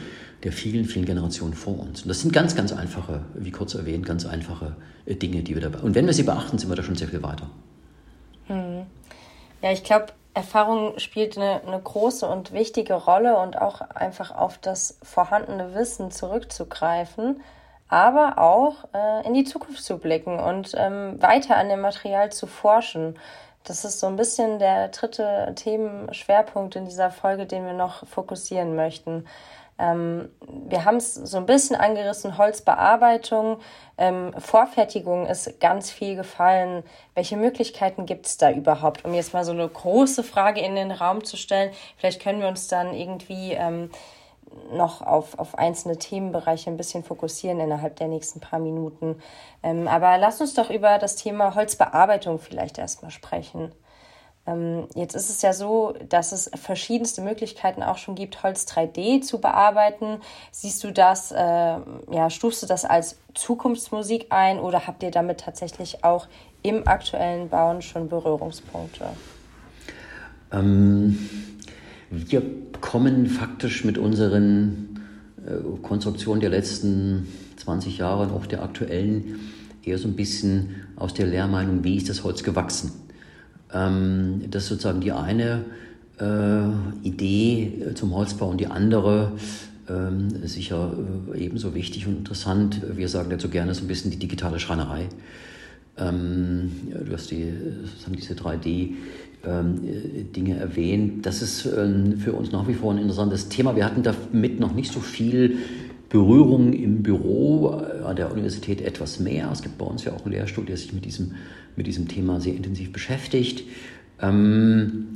[0.44, 2.04] der vielen, vielen Generationen vor uns.
[2.04, 5.62] Und das sind ganz, ganz einfache, wie kurz erwähnt, ganz einfache äh, Dinge, die wir
[5.62, 5.80] dabei.
[5.80, 7.50] Und wenn wir sie beachten, sind wir da schon sehr viel weiter.
[8.48, 8.86] Hm.
[9.62, 14.58] Ja, ich glaube, Erfahrung spielt eine, eine, große und wichtige Rolle und auch einfach auf
[14.58, 17.42] das vorhandene Wissen zurückzugreifen,
[17.94, 22.48] aber auch äh, in die Zukunft zu blicken und ähm, weiter an dem Material zu
[22.48, 23.20] forschen.
[23.66, 28.76] Das ist so ein bisschen der dritte Themenschwerpunkt in dieser Folge, den wir noch fokussieren
[28.76, 29.26] möchten.
[29.78, 30.30] Ähm,
[30.68, 33.60] wir haben es so ein bisschen angerissen, Holzbearbeitung,
[34.00, 36.84] ähm, Vorfertigung ist ganz viel gefallen.
[37.14, 39.06] Welche Möglichkeiten gibt es da überhaupt?
[39.06, 42.48] Um jetzt mal so eine große Frage in den Raum zu stellen, vielleicht können wir
[42.48, 43.92] uns dann irgendwie ähm,
[44.72, 49.22] noch auf, auf einzelne Themenbereiche ein bisschen fokussieren innerhalb der nächsten paar Minuten.
[49.62, 53.72] Ähm, aber lass uns doch über das Thema Holzbearbeitung vielleicht erstmal sprechen.
[54.46, 59.22] Ähm, jetzt ist es ja so, dass es verschiedenste Möglichkeiten auch schon gibt, Holz 3D
[59.22, 60.20] zu bearbeiten.
[60.52, 65.40] Siehst du das, äh, ja, stufst du das als Zukunftsmusik ein oder habt ihr damit
[65.40, 66.28] tatsächlich auch
[66.62, 69.06] im aktuellen Bauen schon Berührungspunkte?
[70.52, 71.53] Ähm,
[72.14, 72.42] wir
[72.82, 75.00] kommen faktisch mit unseren
[75.46, 79.40] äh, Konstruktionen der letzten 20 Jahre und auch der aktuellen
[79.84, 82.92] eher so ein bisschen aus der Lehrmeinung, wie ist das Holz gewachsen?
[83.74, 85.66] Ähm, das ist sozusagen die eine
[86.20, 89.34] äh, Idee zum Holzbau und die andere
[89.90, 90.94] ähm, sicher
[91.34, 92.82] äh, ebenso wichtig und interessant.
[92.96, 95.10] Wir sagen dazu gerne so ein bisschen die digitale Schreinerei.
[95.98, 96.72] Ähm,
[97.06, 97.54] du hast die,
[98.08, 98.94] diese 3D
[99.46, 101.26] Dinge erwähnt.
[101.26, 103.76] Das ist für uns nach wie vor ein interessantes Thema.
[103.76, 105.58] Wir hatten damit noch nicht so viel
[106.14, 109.50] Berührung im Büro, äh, an der Universität etwas mehr.
[109.52, 111.32] Es gibt bei uns ja auch einen Lehrstuhl, der sich mit diesem
[111.76, 113.64] mit diesem Thema sehr intensiv beschäftigt.
[114.22, 115.08] Ähm,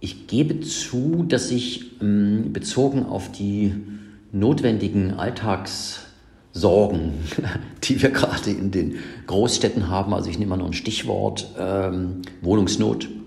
[0.00, 3.74] ich gebe zu, dass ich ähm, bezogen auf die
[4.32, 7.12] notwendigen Alltagssorgen,
[7.84, 8.94] die wir gerade in den
[9.26, 13.23] Großstädten haben, also ich nehme mal noch ein Stichwort, ähm, Wohnungsnot, ähm,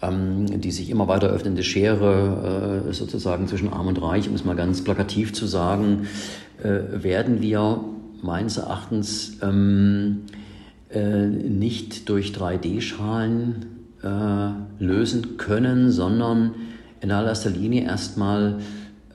[0.00, 4.54] die sich immer weiter öffnende Schere äh, sozusagen zwischen Arm und Reich, um es mal
[4.54, 6.06] ganz plakativ zu sagen,
[6.62, 7.80] äh, werden wir
[8.22, 10.22] meines Erachtens ähm,
[10.90, 13.66] äh, nicht durch 3D-Schalen
[14.02, 16.54] äh, lösen können, sondern
[17.00, 18.58] in allererster Linie erstmal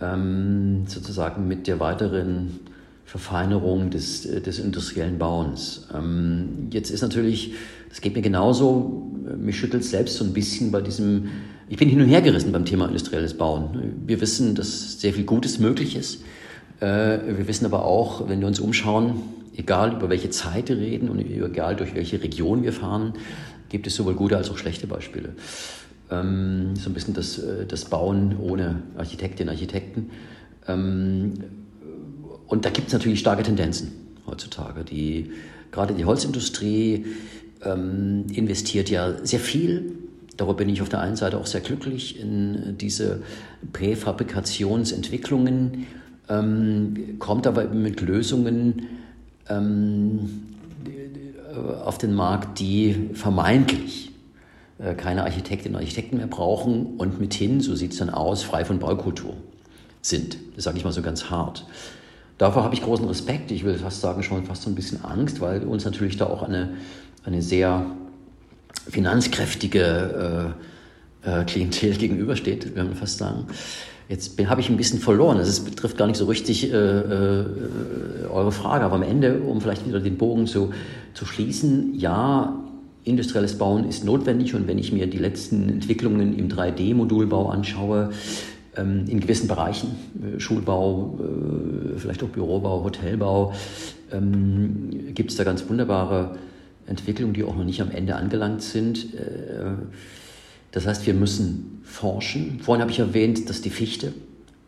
[0.01, 2.59] ähm, sozusagen mit der weiteren
[3.05, 5.87] Verfeinerung des, des industriellen Bauens.
[5.93, 7.53] Ähm, jetzt ist natürlich,
[7.93, 11.29] das geht mir genauso, mich schüttelt es selbst so ein bisschen bei diesem,
[11.69, 14.01] ich bin hin und her gerissen beim Thema industrielles Bauen.
[14.07, 16.23] Wir wissen, dass sehr viel Gutes möglich ist.
[16.79, 19.21] Äh, wir wissen aber auch, wenn wir uns umschauen,
[19.55, 23.13] egal über welche Zeit wir reden und egal durch welche Region wir fahren,
[23.69, 25.29] gibt es sowohl gute als auch schlechte Beispiele.
[26.09, 30.09] Ähm, so ein bisschen das, äh, das Bauen ohne Architektinnen und Architekten.
[30.67, 31.33] Ähm,
[32.47, 33.91] und da gibt es natürlich starke Tendenzen
[34.25, 34.83] heutzutage.
[34.83, 35.29] Die,
[35.71, 37.05] gerade die Holzindustrie
[37.65, 39.91] ähm, investiert ja sehr viel.
[40.37, 43.21] Darüber bin ich auf der einen Seite auch sehr glücklich in diese
[43.71, 45.85] Präfabrikationsentwicklungen,
[46.29, 48.87] ähm, kommt aber mit Lösungen,
[49.49, 50.29] ähm,
[51.83, 54.11] auf den Markt, die vermeintlich
[54.79, 58.65] äh, keine Architektinnen und Architekten mehr brauchen und mithin, so sieht es dann aus, frei
[58.65, 59.35] von Baukultur
[60.01, 60.37] sind.
[60.55, 61.65] Das sage ich mal so ganz hart.
[62.37, 63.51] Davor habe ich großen Respekt.
[63.51, 66.43] Ich will fast sagen, schon fast so ein bisschen Angst, weil uns natürlich da auch
[66.43, 66.73] eine,
[67.23, 67.85] eine sehr
[68.89, 70.55] finanzkräftige
[71.23, 73.45] äh, äh, Klientel gegenübersteht, will man fast sagen.
[74.09, 75.37] Jetzt habe ich ein bisschen verloren.
[75.37, 77.45] Das ist, betrifft gar nicht so richtig äh, äh,
[78.29, 80.71] eure Frage, aber am Ende, um vielleicht wieder den Bogen zu,
[81.13, 82.59] zu schließen, ja,
[83.05, 88.11] industrielles Bauen ist notwendig und wenn ich mir die letzten Entwicklungen im 3D-Modulbau anschaue,
[88.75, 93.53] ähm, in gewissen Bereichen, äh, Schulbau, äh, vielleicht auch Bürobau, Hotelbau,
[94.11, 96.37] ähm, gibt es da ganz wunderbare
[96.87, 99.13] Entwicklungen, die auch noch nicht am Ende angelangt sind.
[99.13, 99.73] Äh,
[100.71, 102.59] das heißt, wir müssen forschen.
[102.61, 104.13] Vorhin habe ich erwähnt, dass die Fichte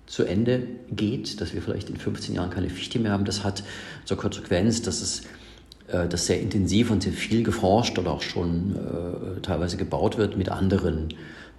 [0.05, 3.25] zu Ende geht, dass wir vielleicht in 15 Jahren keine Fichte mehr haben.
[3.25, 3.63] Das hat
[4.05, 5.23] zur Konsequenz, dass es
[5.87, 10.37] äh, dass sehr intensiv und sehr viel geforscht oder auch schon äh, teilweise gebaut wird
[10.37, 11.09] mit anderen,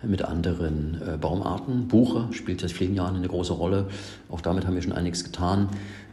[0.02, 1.88] mit anderen Baumarten.
[1.88, 3.88] Buche spielt seit vielen Jahren eine große Rolle.
[4.28, 5.68] Auch damit haben wir schon einiges getan.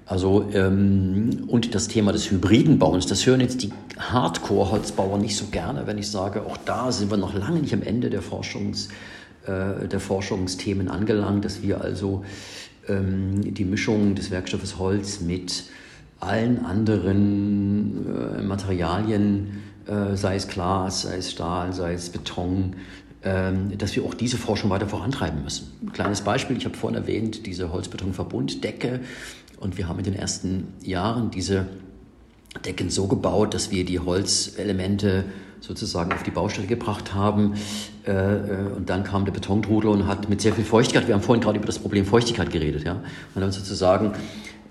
[0.06, 5.46] Also, ähm, und das Thema des hybriden Bauens, das hören jetzt die Hardcore-Holzbauer nicht so
[5.46, 8.90] gerne, wenn ich sage, auch da sind wir noch lange nicht am Ende der Forschungs-
[9.46, 12.24] äh, der Forschungsthemen angelangt, dass wir also
[12.88, 15.66] ähm, die Mischung des Werkstoffes Holz mit
[16.22, 18.06] allen anderen
[18.40, 22.76] äh, Materialien, äh, sei es Glas, sei es Stahl, sei es Beton,
[23.24, 25.72] dass wir auch diese Forschung weiter vorantreiben müssen.
[25.82, 29.00] Ein kleines Beispiel, ich habe vorhin erwähnt, diese Holzbetonverbunddecke
[29.62, 31.68] und wir haben in den ersten Jahren diese
[32.66, 35.24] Decken so gebaut, dass wir die Holzelemente
[35.60, 37.54] sozusagen auf die Baustelle gebracht haben.
[38.06, 41.22] Äh, äh, und dann kam der Betontrudel und hat mit sehr viel Feuchtigkeit, wir haben
[41.22, 43.02] vorhin gerade über das Problem Feuchtigkeit geredet, ja,
[43.34, 44.14] und dann sozusagen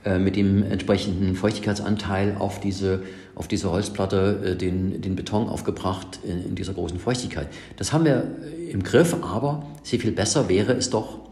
[0.04, 3.02] äh, mit dem entsprechenden Feuchtigkeitsanteil auf diese,
[3.34, 7.48] auf diese Holzplatte den, den Beton aufgebracht in, in dieser großen Feuchtigkeit.
[7.76, 8.26] Das haben wir
[8.70, 11.22] im Griff, aber sehr viel besser wäre es doch,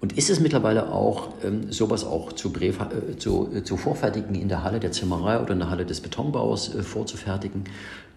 [0.00, 4.48] und ist es mittlerweile auch, ähm, sowas auch zu, äh, zu, äh, zu, vorfertigen in
[4.48, 7.64] der Halle der Zimmerei oder in der Halle des Betonbaus äh, vorzufertigen?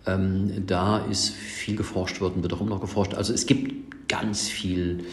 [0.05, 3.15] Ähm, da ist viel geforscht worden, wird auch immer noch geforscht.
[3.15, 5.05] Also es gibt ganz viel,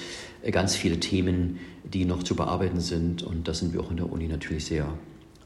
[0.43, 3.23] äh, ganz viele Themen, die noch zu bearbeiten sind.
[3.23, 4.87] Und da sind wir auch in der Uni natürlich sehr,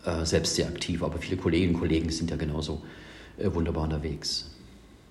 [0.05, 1.03] äh, selbst sehr aktiv.
[1.03, 2.83] Aber viele Kolleginnen und Kollegen sind ja genauso
[3.39, 4.53] äh, wunderbar unterwegs.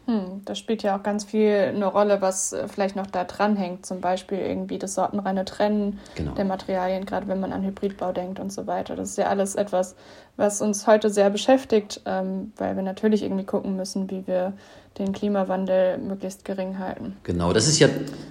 [0.08, 3.56] Hm, das spielt ja auch ganz viel eine Rolle, was äh, vielleicht noch da dran
[3.56, 3.86] hängt.
[3.86, 6.34] Zum Beispiel irgendwie das sortenreine Trennen genau.
[6.34, 8.96] der Materialien, gerade wenn man an Hybridbau denkt und so weiter.
[8.96, 9.96] Das ist ja alles etwas,
[10.38, 14.54] was uns heute sehr beschäftigt, ähm, weil wir natürlich irgendwie gucken müssen, wie wir
[14.98, 17.16] den Klimawandel möglichst gering halten.
[17.24, 17.88] Genau, das ist ja,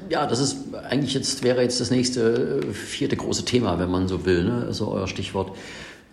[0.08, 4.08] ja, das ist eigentlich jetzt, wäre jetzt das nächste äh, vierte große Thema, wenn man
[4.08, 4.64] so will, ne?
[4.66, 5.52] also euer Stichwort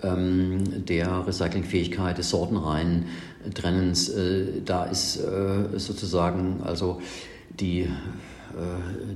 [0.04, 3.06] der Recyclingfähigkeit des sortenreinen
[3.54, 4.10] Trennens.
[4.10, 7.02] Äh, da ist äh, sozusagen also
[7.60, 7.88] die, äh,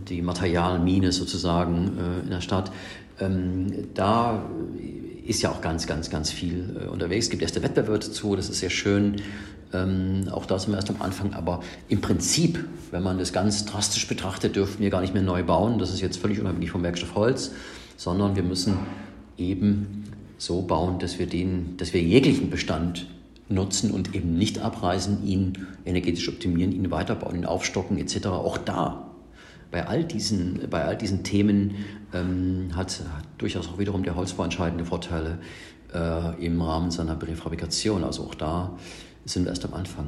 [0.10, 2.72] die Materialmine sozusagen in der Stadt.
[3.20, 4.44] Ähm, da
[5.26, 7.26] ist ja auch ganz, ganz, ganz viel unterwegs.
[7.26, 9.18] Es gibt erste Wettbewerbe dazu, das ist sehr schön.
[9.74, 11.34] Ähm, auch da sind wir erst am Anfang.
[11.34, 15.44] Aber im Prinzip, wenn man das ganz drastisch betrachtet, dürfen wir gar nicht mehr neu
[15.44, 15.78] bauen.
[15.80, 17.52] Das ist jetzt völlig unabhängig vom Werkstoff Holz,
[17.98, 18.80] sondern wir müssen
[19.38, 20.06] eben
[20.42, 23.08] so bauen, dass wir, den, dass wir jeglichen Bestand
[23.48, 28.26] nutzen und eben nicht abreißen, ihn energetisch optimieren, ihn weiterbauen, ihn aufstocken etc.
[28.28, 29.12] Auch da
[29.70, 31.76] bei all diesen, bei all diesen Themen
[32.12, 35.38] ähm, hat, hat, durchaus auch wiederum der Holzbau entscheidende Vorteile
[35.94, 38.04] äh, im Rahmen seiner Präfabrikation.
[38.04, 38.76] Also auch da
[39.26, 40.08] sind wir erst am Anfang.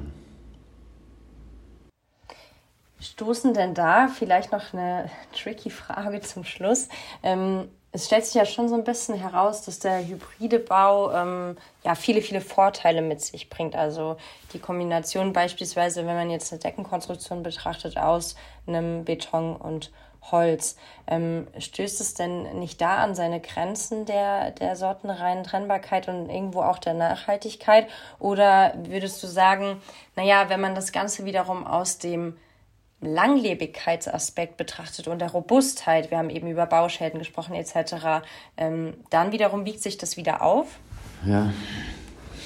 [2.99, 6.89] Stoßen denn da vielleicht noch eine tricky Frage zum Schluss?
[7.21, 7.65] Ähm,
[7.95, 11.93] es stellt sich ja schon so ein bisschen heraus, dass der hybride Bau ähm, ja
[11.93, 13.75] viele, viele Vorteile mit sich bringt.
[13.75, 14.17] Also
[14.51, 18.35] die Kombination beispielsweise, wenn man jetzt eine Deckenkonstruktion betrachtet aus
[18.65, 19.91] einem Beton und
[20.31, 20.75] Holz.
[21.05, 26.61] Ähm, stößt es denn nicht da an seine Grenzen der, der sortenreinen Trennbarkeit und irgendwo
[26.61, 27.87] auch der Nachhaltigkeit?
[28.17, 29.81] Oder würdest du sagen,
[30.15, 32.37] naja, wenn man das Ganze wiederum aus dem
[33.05, 38.25] Langlebigkeitsaspekt betrachtet und der Robustheit, wir haben eben über Bauschäden gesprochen etc.,
[38.57, 40.67] ähm, dann wiederum wiegt sich das wieder auf.
[41.25, 41.51] Ja.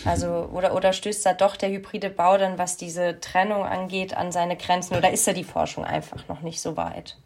[0.05, 4.31] Also, oder, oder stößt da doch der hybride Bau dann, was diese Trennung angeht, an
[4.31, 7.17] seine Grenzen oder ist da die Forschung einfach noch nicht so weit?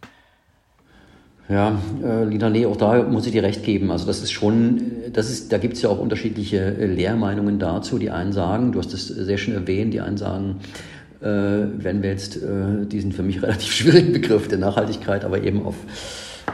[1.50, 3.92] Ja, äh, Lina, nee, auch da muss ich dir recht geben.
[3.92, 7.98] Also das ist schon, das ist, da gibt es ja auch unterschiedliche äh, Lehrmeinungen dazu.
[7.98, 10.62] Die einen sagen, du hast es sehr schön erwähnt, die einen sagen,
[11.24, 15.76] wenn wir jetzt äh, diesen für mich relativ schwierigen Begriff der Nachhaltigkeit, aber eben auf,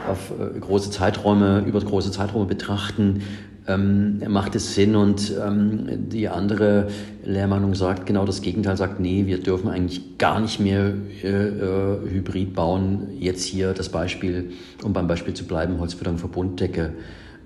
[0.08, 3.22] auf äh, große Zeiträume, über große Zeiträume betrachten,
[3.68, 6.88] ähm, macht es Sinn und ähm, die andere
[7.24, 12.10] Lehrmeinung sagt genau das Gegenteil, sagt, nee, wir dürfen eigentlich gar nicht mehr äh, äh,
[12.10, 13.08] Hybrid bauen.
[13.18, 14.52] Jetzt hier das Beispiel,
[14.82, 16.94] um beim Beispiel zu bleiben, Holzbeton Verbunddecke.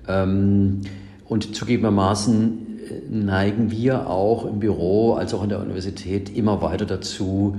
[0.07, 0.83] Ähm,
[1.29, 2.72] und zugegebenermaßen
[3.11, 7.57] neigen wir auch im Büro als auch an der Universität immer weiter dazu,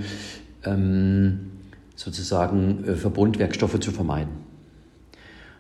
[0.66, 1.52] ähm,
[1.96, 4.32] sozusagen äh, Verbundwerkstoffe zu vermeiden.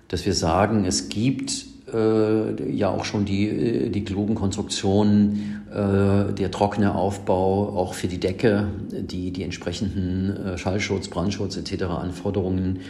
[0.07, 6.51] Dass wir sagen, es gibt äh, ja auch schon die, äh, die klugen Konstruktionen, der
[6.51, 11.85] trockene Aufbau auch für die Decke, die die entsprechenden Schallschutz, Brandschutz etc.
[11.85, 12.81] Anforderungen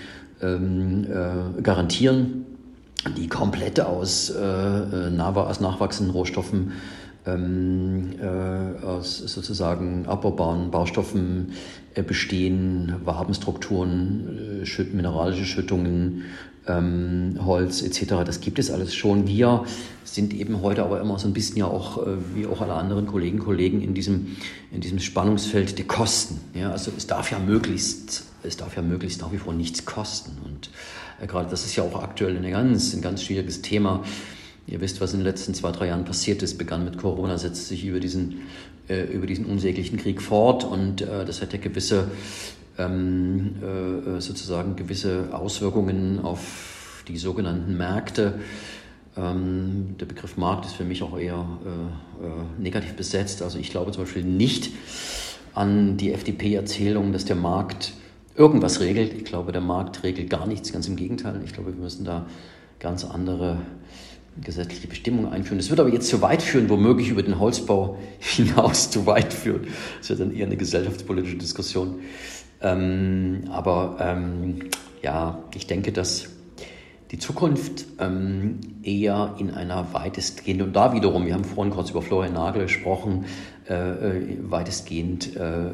[0.42, 2.46] ähm, äh, garantieren
[3.18, 5.10] die komplett aus, äh, äh
[5.60, 6.74] nachwachsenden Rohstoffen,
[7.26, 11.54] ähm, äh, aus sozusagen abbaubaren Baustoffen
[11.96, 16.24] äh, bestehen, Wabenstrukturen, äh, mineralische Schüttungen,
[16.68, 18.24] ähm, Holz etc.
[18.26, 19.28] Das gibt es alles schon.
[19.28, 19.66] Wir
[20.04, 23.08] sind eben heute aber immer so ein bisschen ja auch, äh, wie auch alle anderen
[23.08, 24.38] Kollegen Kollegen, in diesem,
[24.72, 26.40] in diesem Spannungsfeld der Kosten.
[26.54, 30.38] Ja, also es darf ja möglichst, es darf ja möglichst nach wie vor nichts kosten.
[30.46, 30.70] Und
[31.22, 34.04] äh, gerade das ist ja auch aktuell ein ganz, ein ganz schwieriges Thema.
[34.68, 36.58] Ihr wisst, was in den letzten zwei, drei Jahren passiert ist.
[36.58, 38.42] Begann mit Corona, setzt sich über diesen,
[38.88, 42.08] äh, über diesen unsäglichen Krieg fort und äh, das hat ja gewisse
[42.78, 48.40] ähm, äh, sozusagen gewisse Auswirkungen auf die sogenannten Märkte.
[49.16, 53.42] Ähm, der Begriff Markt ist für mich auch eher äh, äh, negativ besetzt.
[53.42, 54.72] Also ich glaube zum Beispiel nicht
[55.54, 57.94] an die FDP-Erzählung, dass der Markt
[58.36, 59.14] irgendwas regelt.
[59.14, 61.42] Ich glaube, der Markt regelt gar nichts, ganz im Gegenteil.
[61.46, 62.26] Ich glaube, wir müssen da
[62.80, 63.60] ganz andere
[64.42, 65.58] gesetzliche Bestimmungen einführen.
[65.58, 69.68] Das wird aber jetzt zu weit führen, womöglich über den Holzbau hinaus zu weit führen.
[70.00, 72.00] Das ist dann eher eine gesellschaftspolitische Diskussion.
[72.62, 74.70] Ähm, aber ähm,
[75.02, 76.30] ja, ich denke, dass
[77.12, 82.02] die Zukunft ähm, eher in einer weitestgehend, und da wiederum, wir haben vorhin kurz über
[82.02, 83.26] Florian Nagel gesprochen,
[83.70, 85.68] äh, äh weitestgehend äh,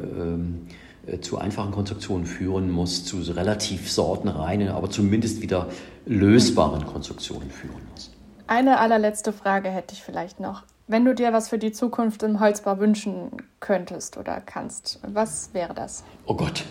[1.06, 5.68] äh, zu einfachen Konstruktionen führen muss, zu relativ sortenreinen, aber zumindest wieder
[6.04, 8.09] lösbaren Konstruktionen führen muss.
[8.50, 10.64] Eine allerletzte Frage hätte ich vielleicht noch.
[10.88, 13.30] Wenn du dir was für die Zukunft im Holzbau wünschen
[13.60, 16.02] könntest oder kannst, was wäre das?
[16.26, 16.64] Oh Gott.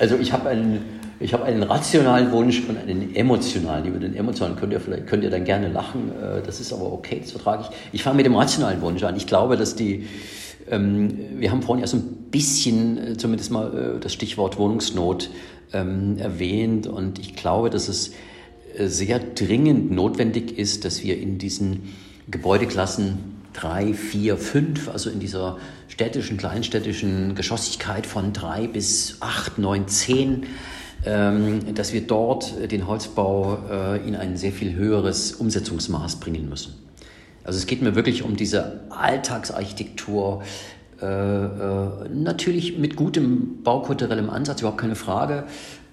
[0.00, 0.84] also ich habe einen,
[1.32, 3.84] habe einen rationalen Wunsch und einen emotionalen.
[3.84, 6.10] Über den emotionalen könnt ihr vielleicht könnt ihr dann gerne lachen.
[6.20, 7.76] Äh, das ist aber okay, das vertrage ich.
[7.92, 9.14] Ich fange mit dem rationalen Wunsch an.
[9.14, 10.08] Ich glaube, dass die
[10.68, 15.30] ähm, wir haben vorhin ja so ein bisschen äh, zumindest mal äh, das Stichwort Wohnungsnot
[15.72, 18.12] ähm, erwähnt und ich glaube, dass es
[18.78, 21.94] sehr dringend notwendig ist, dass wir in diesen
[22.30, 25.58] Gebäudeklassen drei, vier, fünf, also in dieser
[25.88, 30.44] städtischen, kleinstädtischen Geschossigkeit von drei bis acht, neun, zehn,
[31.04, 36.74] ähm, dass wir dort den Holzbau äh, in ein sehr viel höheres Umsetzungsmaß bringen müssen.
[37.44, 44.60] Also es geht mir wirklich um diese Alltagsarchitektur, äh, äh, natürlich mit gutem baukulturellem Ansatz,
[44.60, 45.44] überhaupt keine Frage,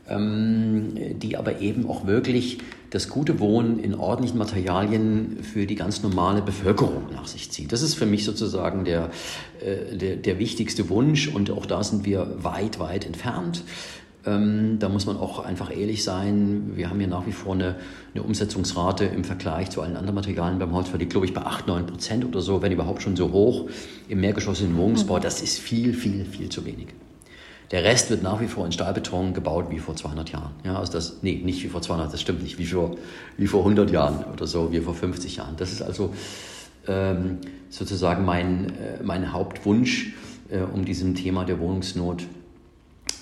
[0.10, 6.04] ähm, die aber eben auch wirklich das gute Wohnen in ordentlichen Materialien für die ganz
[6.04, 7.72] normale Bevölkerung nach sich zieht.
[7.72, 9.10] Das ist für mich sozusagen der,
[9.62, 13.64] äh, der, der wichtigste Wunsch und auch da sind wir weit, weit entfernt.
[14.26, 16.71] Ähm, da muss man auch einfach ehrlich sein.
[16.76, 17.76] Wir haben hier nach wie vor eine,
[18.13, 21.67] eine Umsetzungsrate im Vergleich zu allen anderen Materialien beim Holz, die glaube ich bei 8,
[21.67, 23.69] 9 Prozent oder so, wenn überhaupt schon so hoch
[24.07, 25.19] im mehrgeschossigen Wohnungsbau.
[25.19, 26.88] Das ist viel, viel, viel zu wenig.
[27.71, 30.51] Der Rest wird nach wie vor in Stahlbeton gebaut wie vor 200 Jahren.
[30.63, 32.95] Ja, also das, nee, nicht wie vor 200, das stimmt nicht, wie vor,
[33.38, 35.55] wie vor 100 Jahren oder so, wie vor 50 Jahren.
[35.57, 36.13] Das ist also
[36.88, 40.13] ähm, sozusagen mein, äh, mein Hauptwunsch,
[40.49, 42.24] äh, um diesem Thema der Wohnungsnot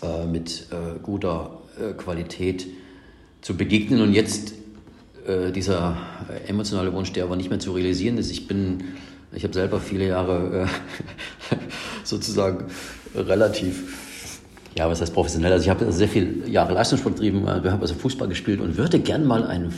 [0.01, 2.67] äh, mit äh, guter äh, Qualität
[3.41, 4.01] zu begegnen.
[4.01, 4.53] Und jetzt
[5.27, 5.97] äh, dieser
[6.47, 8.31] emotionale Wunsch, der aber nicht mehr zu realisieren ist.
[8.31, 8.83] Ich bin,
[9.33, 10.67] ich habe selber viele Jahre
[12.03, 12.65] sozusagen
[13.15, 14.09] relativ
[14.73, 15.51] ja, was heißt professionell?
[15.51, 18.99] Also ich habe sehr viele Jahre Leistungssport betrieben, wir haben also Fußball gespielt und würde
[18.99, 19.73] gern mal ein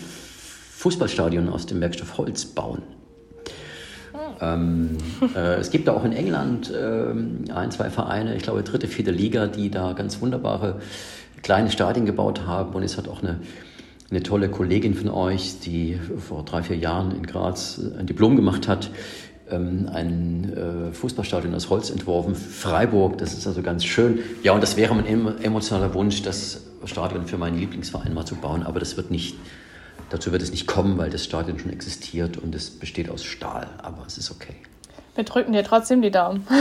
[0.78, 2.84] Fußballstadion aus dem Werkstoff Holz bauen.
[4.42, 4.98] Ähm,
[5.36, 9.48] äh, es gibt auch in England äh, ein, zwei Vereine, ich glaube dritte, vierte Liga,
[9.48, 10.82] die da ganz wunderbare
[11.42, 12.74] kleine Stadien gebaut haben.
[12.74, 13.40] Und es hat auch eine,
[14.10, 18.68] eine tolle Kollegin von euch, die vor drei, vier Jahren in Graz ein Diplom gemacht
[18.68, 18.90] hat,
[19.50, 22.36] ähm, ein äh, Fußballstadion aus Holz entworfen.
[22.36, 24.20] Freiburg, das ist also ganz schön.
[24.44, 25.06] Ja, und das wäre mein
[25.42, 28.64] emotionaler Wunsch, das Stadion für meinen Lieblingsverein mal zu bauen.
[28.64, 29.36] Aber das wird nicht
[30.10, 33.68] Dazu wird es nicht kommen, weil das Stadion schon existiert und es besteht aus Stahl,
[33.82, 34.56] aber es ist okay.
[35.16, 36.48] Wir drücken dir trotzdem die Daumen.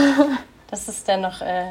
[0.73, 1.67] Das ist dann noch äh,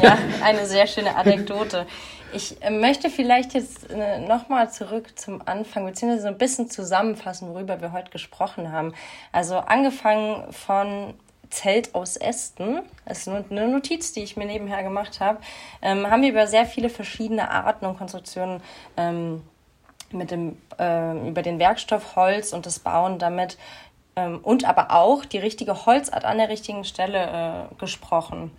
[0.00, 1.88] ja, eine sehr schöne Anekdote.
[2.32, 7.48] Ich äh, möchte vielleicht jetzt äh, nochmal zurück zum Anfang, beziehungsweise so ein bisschen zusammenfassen,
[7.48, 8.94] worüber wir heute gesprochen haben.
[9.32, 11.14] Also angefangen von
[11.50, 15.40] Zelt aus Ästen, das ist eine Notiz, die ich mir nebenher gemacht habe,
[15.82, 18.60] ähm, haben wir über sehr viele verschiedene Arten und Konstruktionen
[18.96, 19.42] ähm,
[20.12, 23.58] mit dem, äh, über den Werkstoff Holz und das Bauen damit
[24.16, 28.50] ähm, und aber auch die richtige Holzart an der richtigen Stelle äh, gesprochen.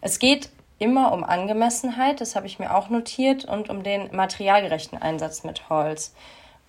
[0.00, 5.00] Es geht immer um Angemessenheit, das habe ich mir auch notiert, und um den materialgerechten
[5.00, 6.14] Einsatz mit Holz.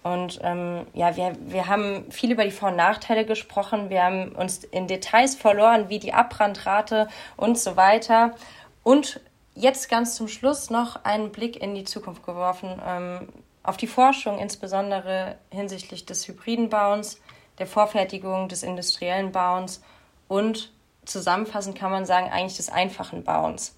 [0.03, 3.89] Und ähm, ja, wir, wir haben viel über die Vor- und Nachteile gesprochen.
[3.89, 8.35] Wir haben uns in Details verloren, wie die Abbrandrate und so weiter.
[8.83, 9.19] Und
[9.55, 12.79] jetzt ganz zum Schluss noch einen Blick in die Zukunft geworfen.
[12.85, 13.29] Ähm,
[13.67, 17.19] auf die Forschung, insbesondere hinsichtlich des hybriden Bauens,
[17.59, 19.81] der Vorfertigung des industriellen Bauens
[20.27, 20.71] und
[21.05, 23.75] zusammenfassend kann man sagen, eigentlich des einfachen Bauens.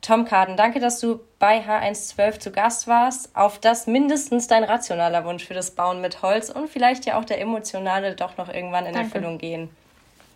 [0.00, 5.24] Tom Kaden, danke, dass du bei H112 zu Gast warst, auf das mindestens dein rationaler
[5.24, 8.84] Wunsch für das Bauen mit Holz und vielleicht ja auch der emotionale doch noch irgendwann
[8.84, 9.14] in danke.
[9.14, 9.70] Erfüllung gehen.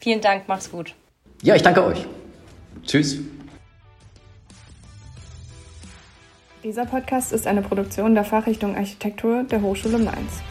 [0.01, 0.95] Vielen Dank, mach's gut.
[1.43, 2.07] Ja, ich danke euch.
[2.86, 3.18] Tschüss.
[6.65, 10.43] Dieser Podcast ist eine Produktion der Fachrichtung Architektur der Hochschule Mainz.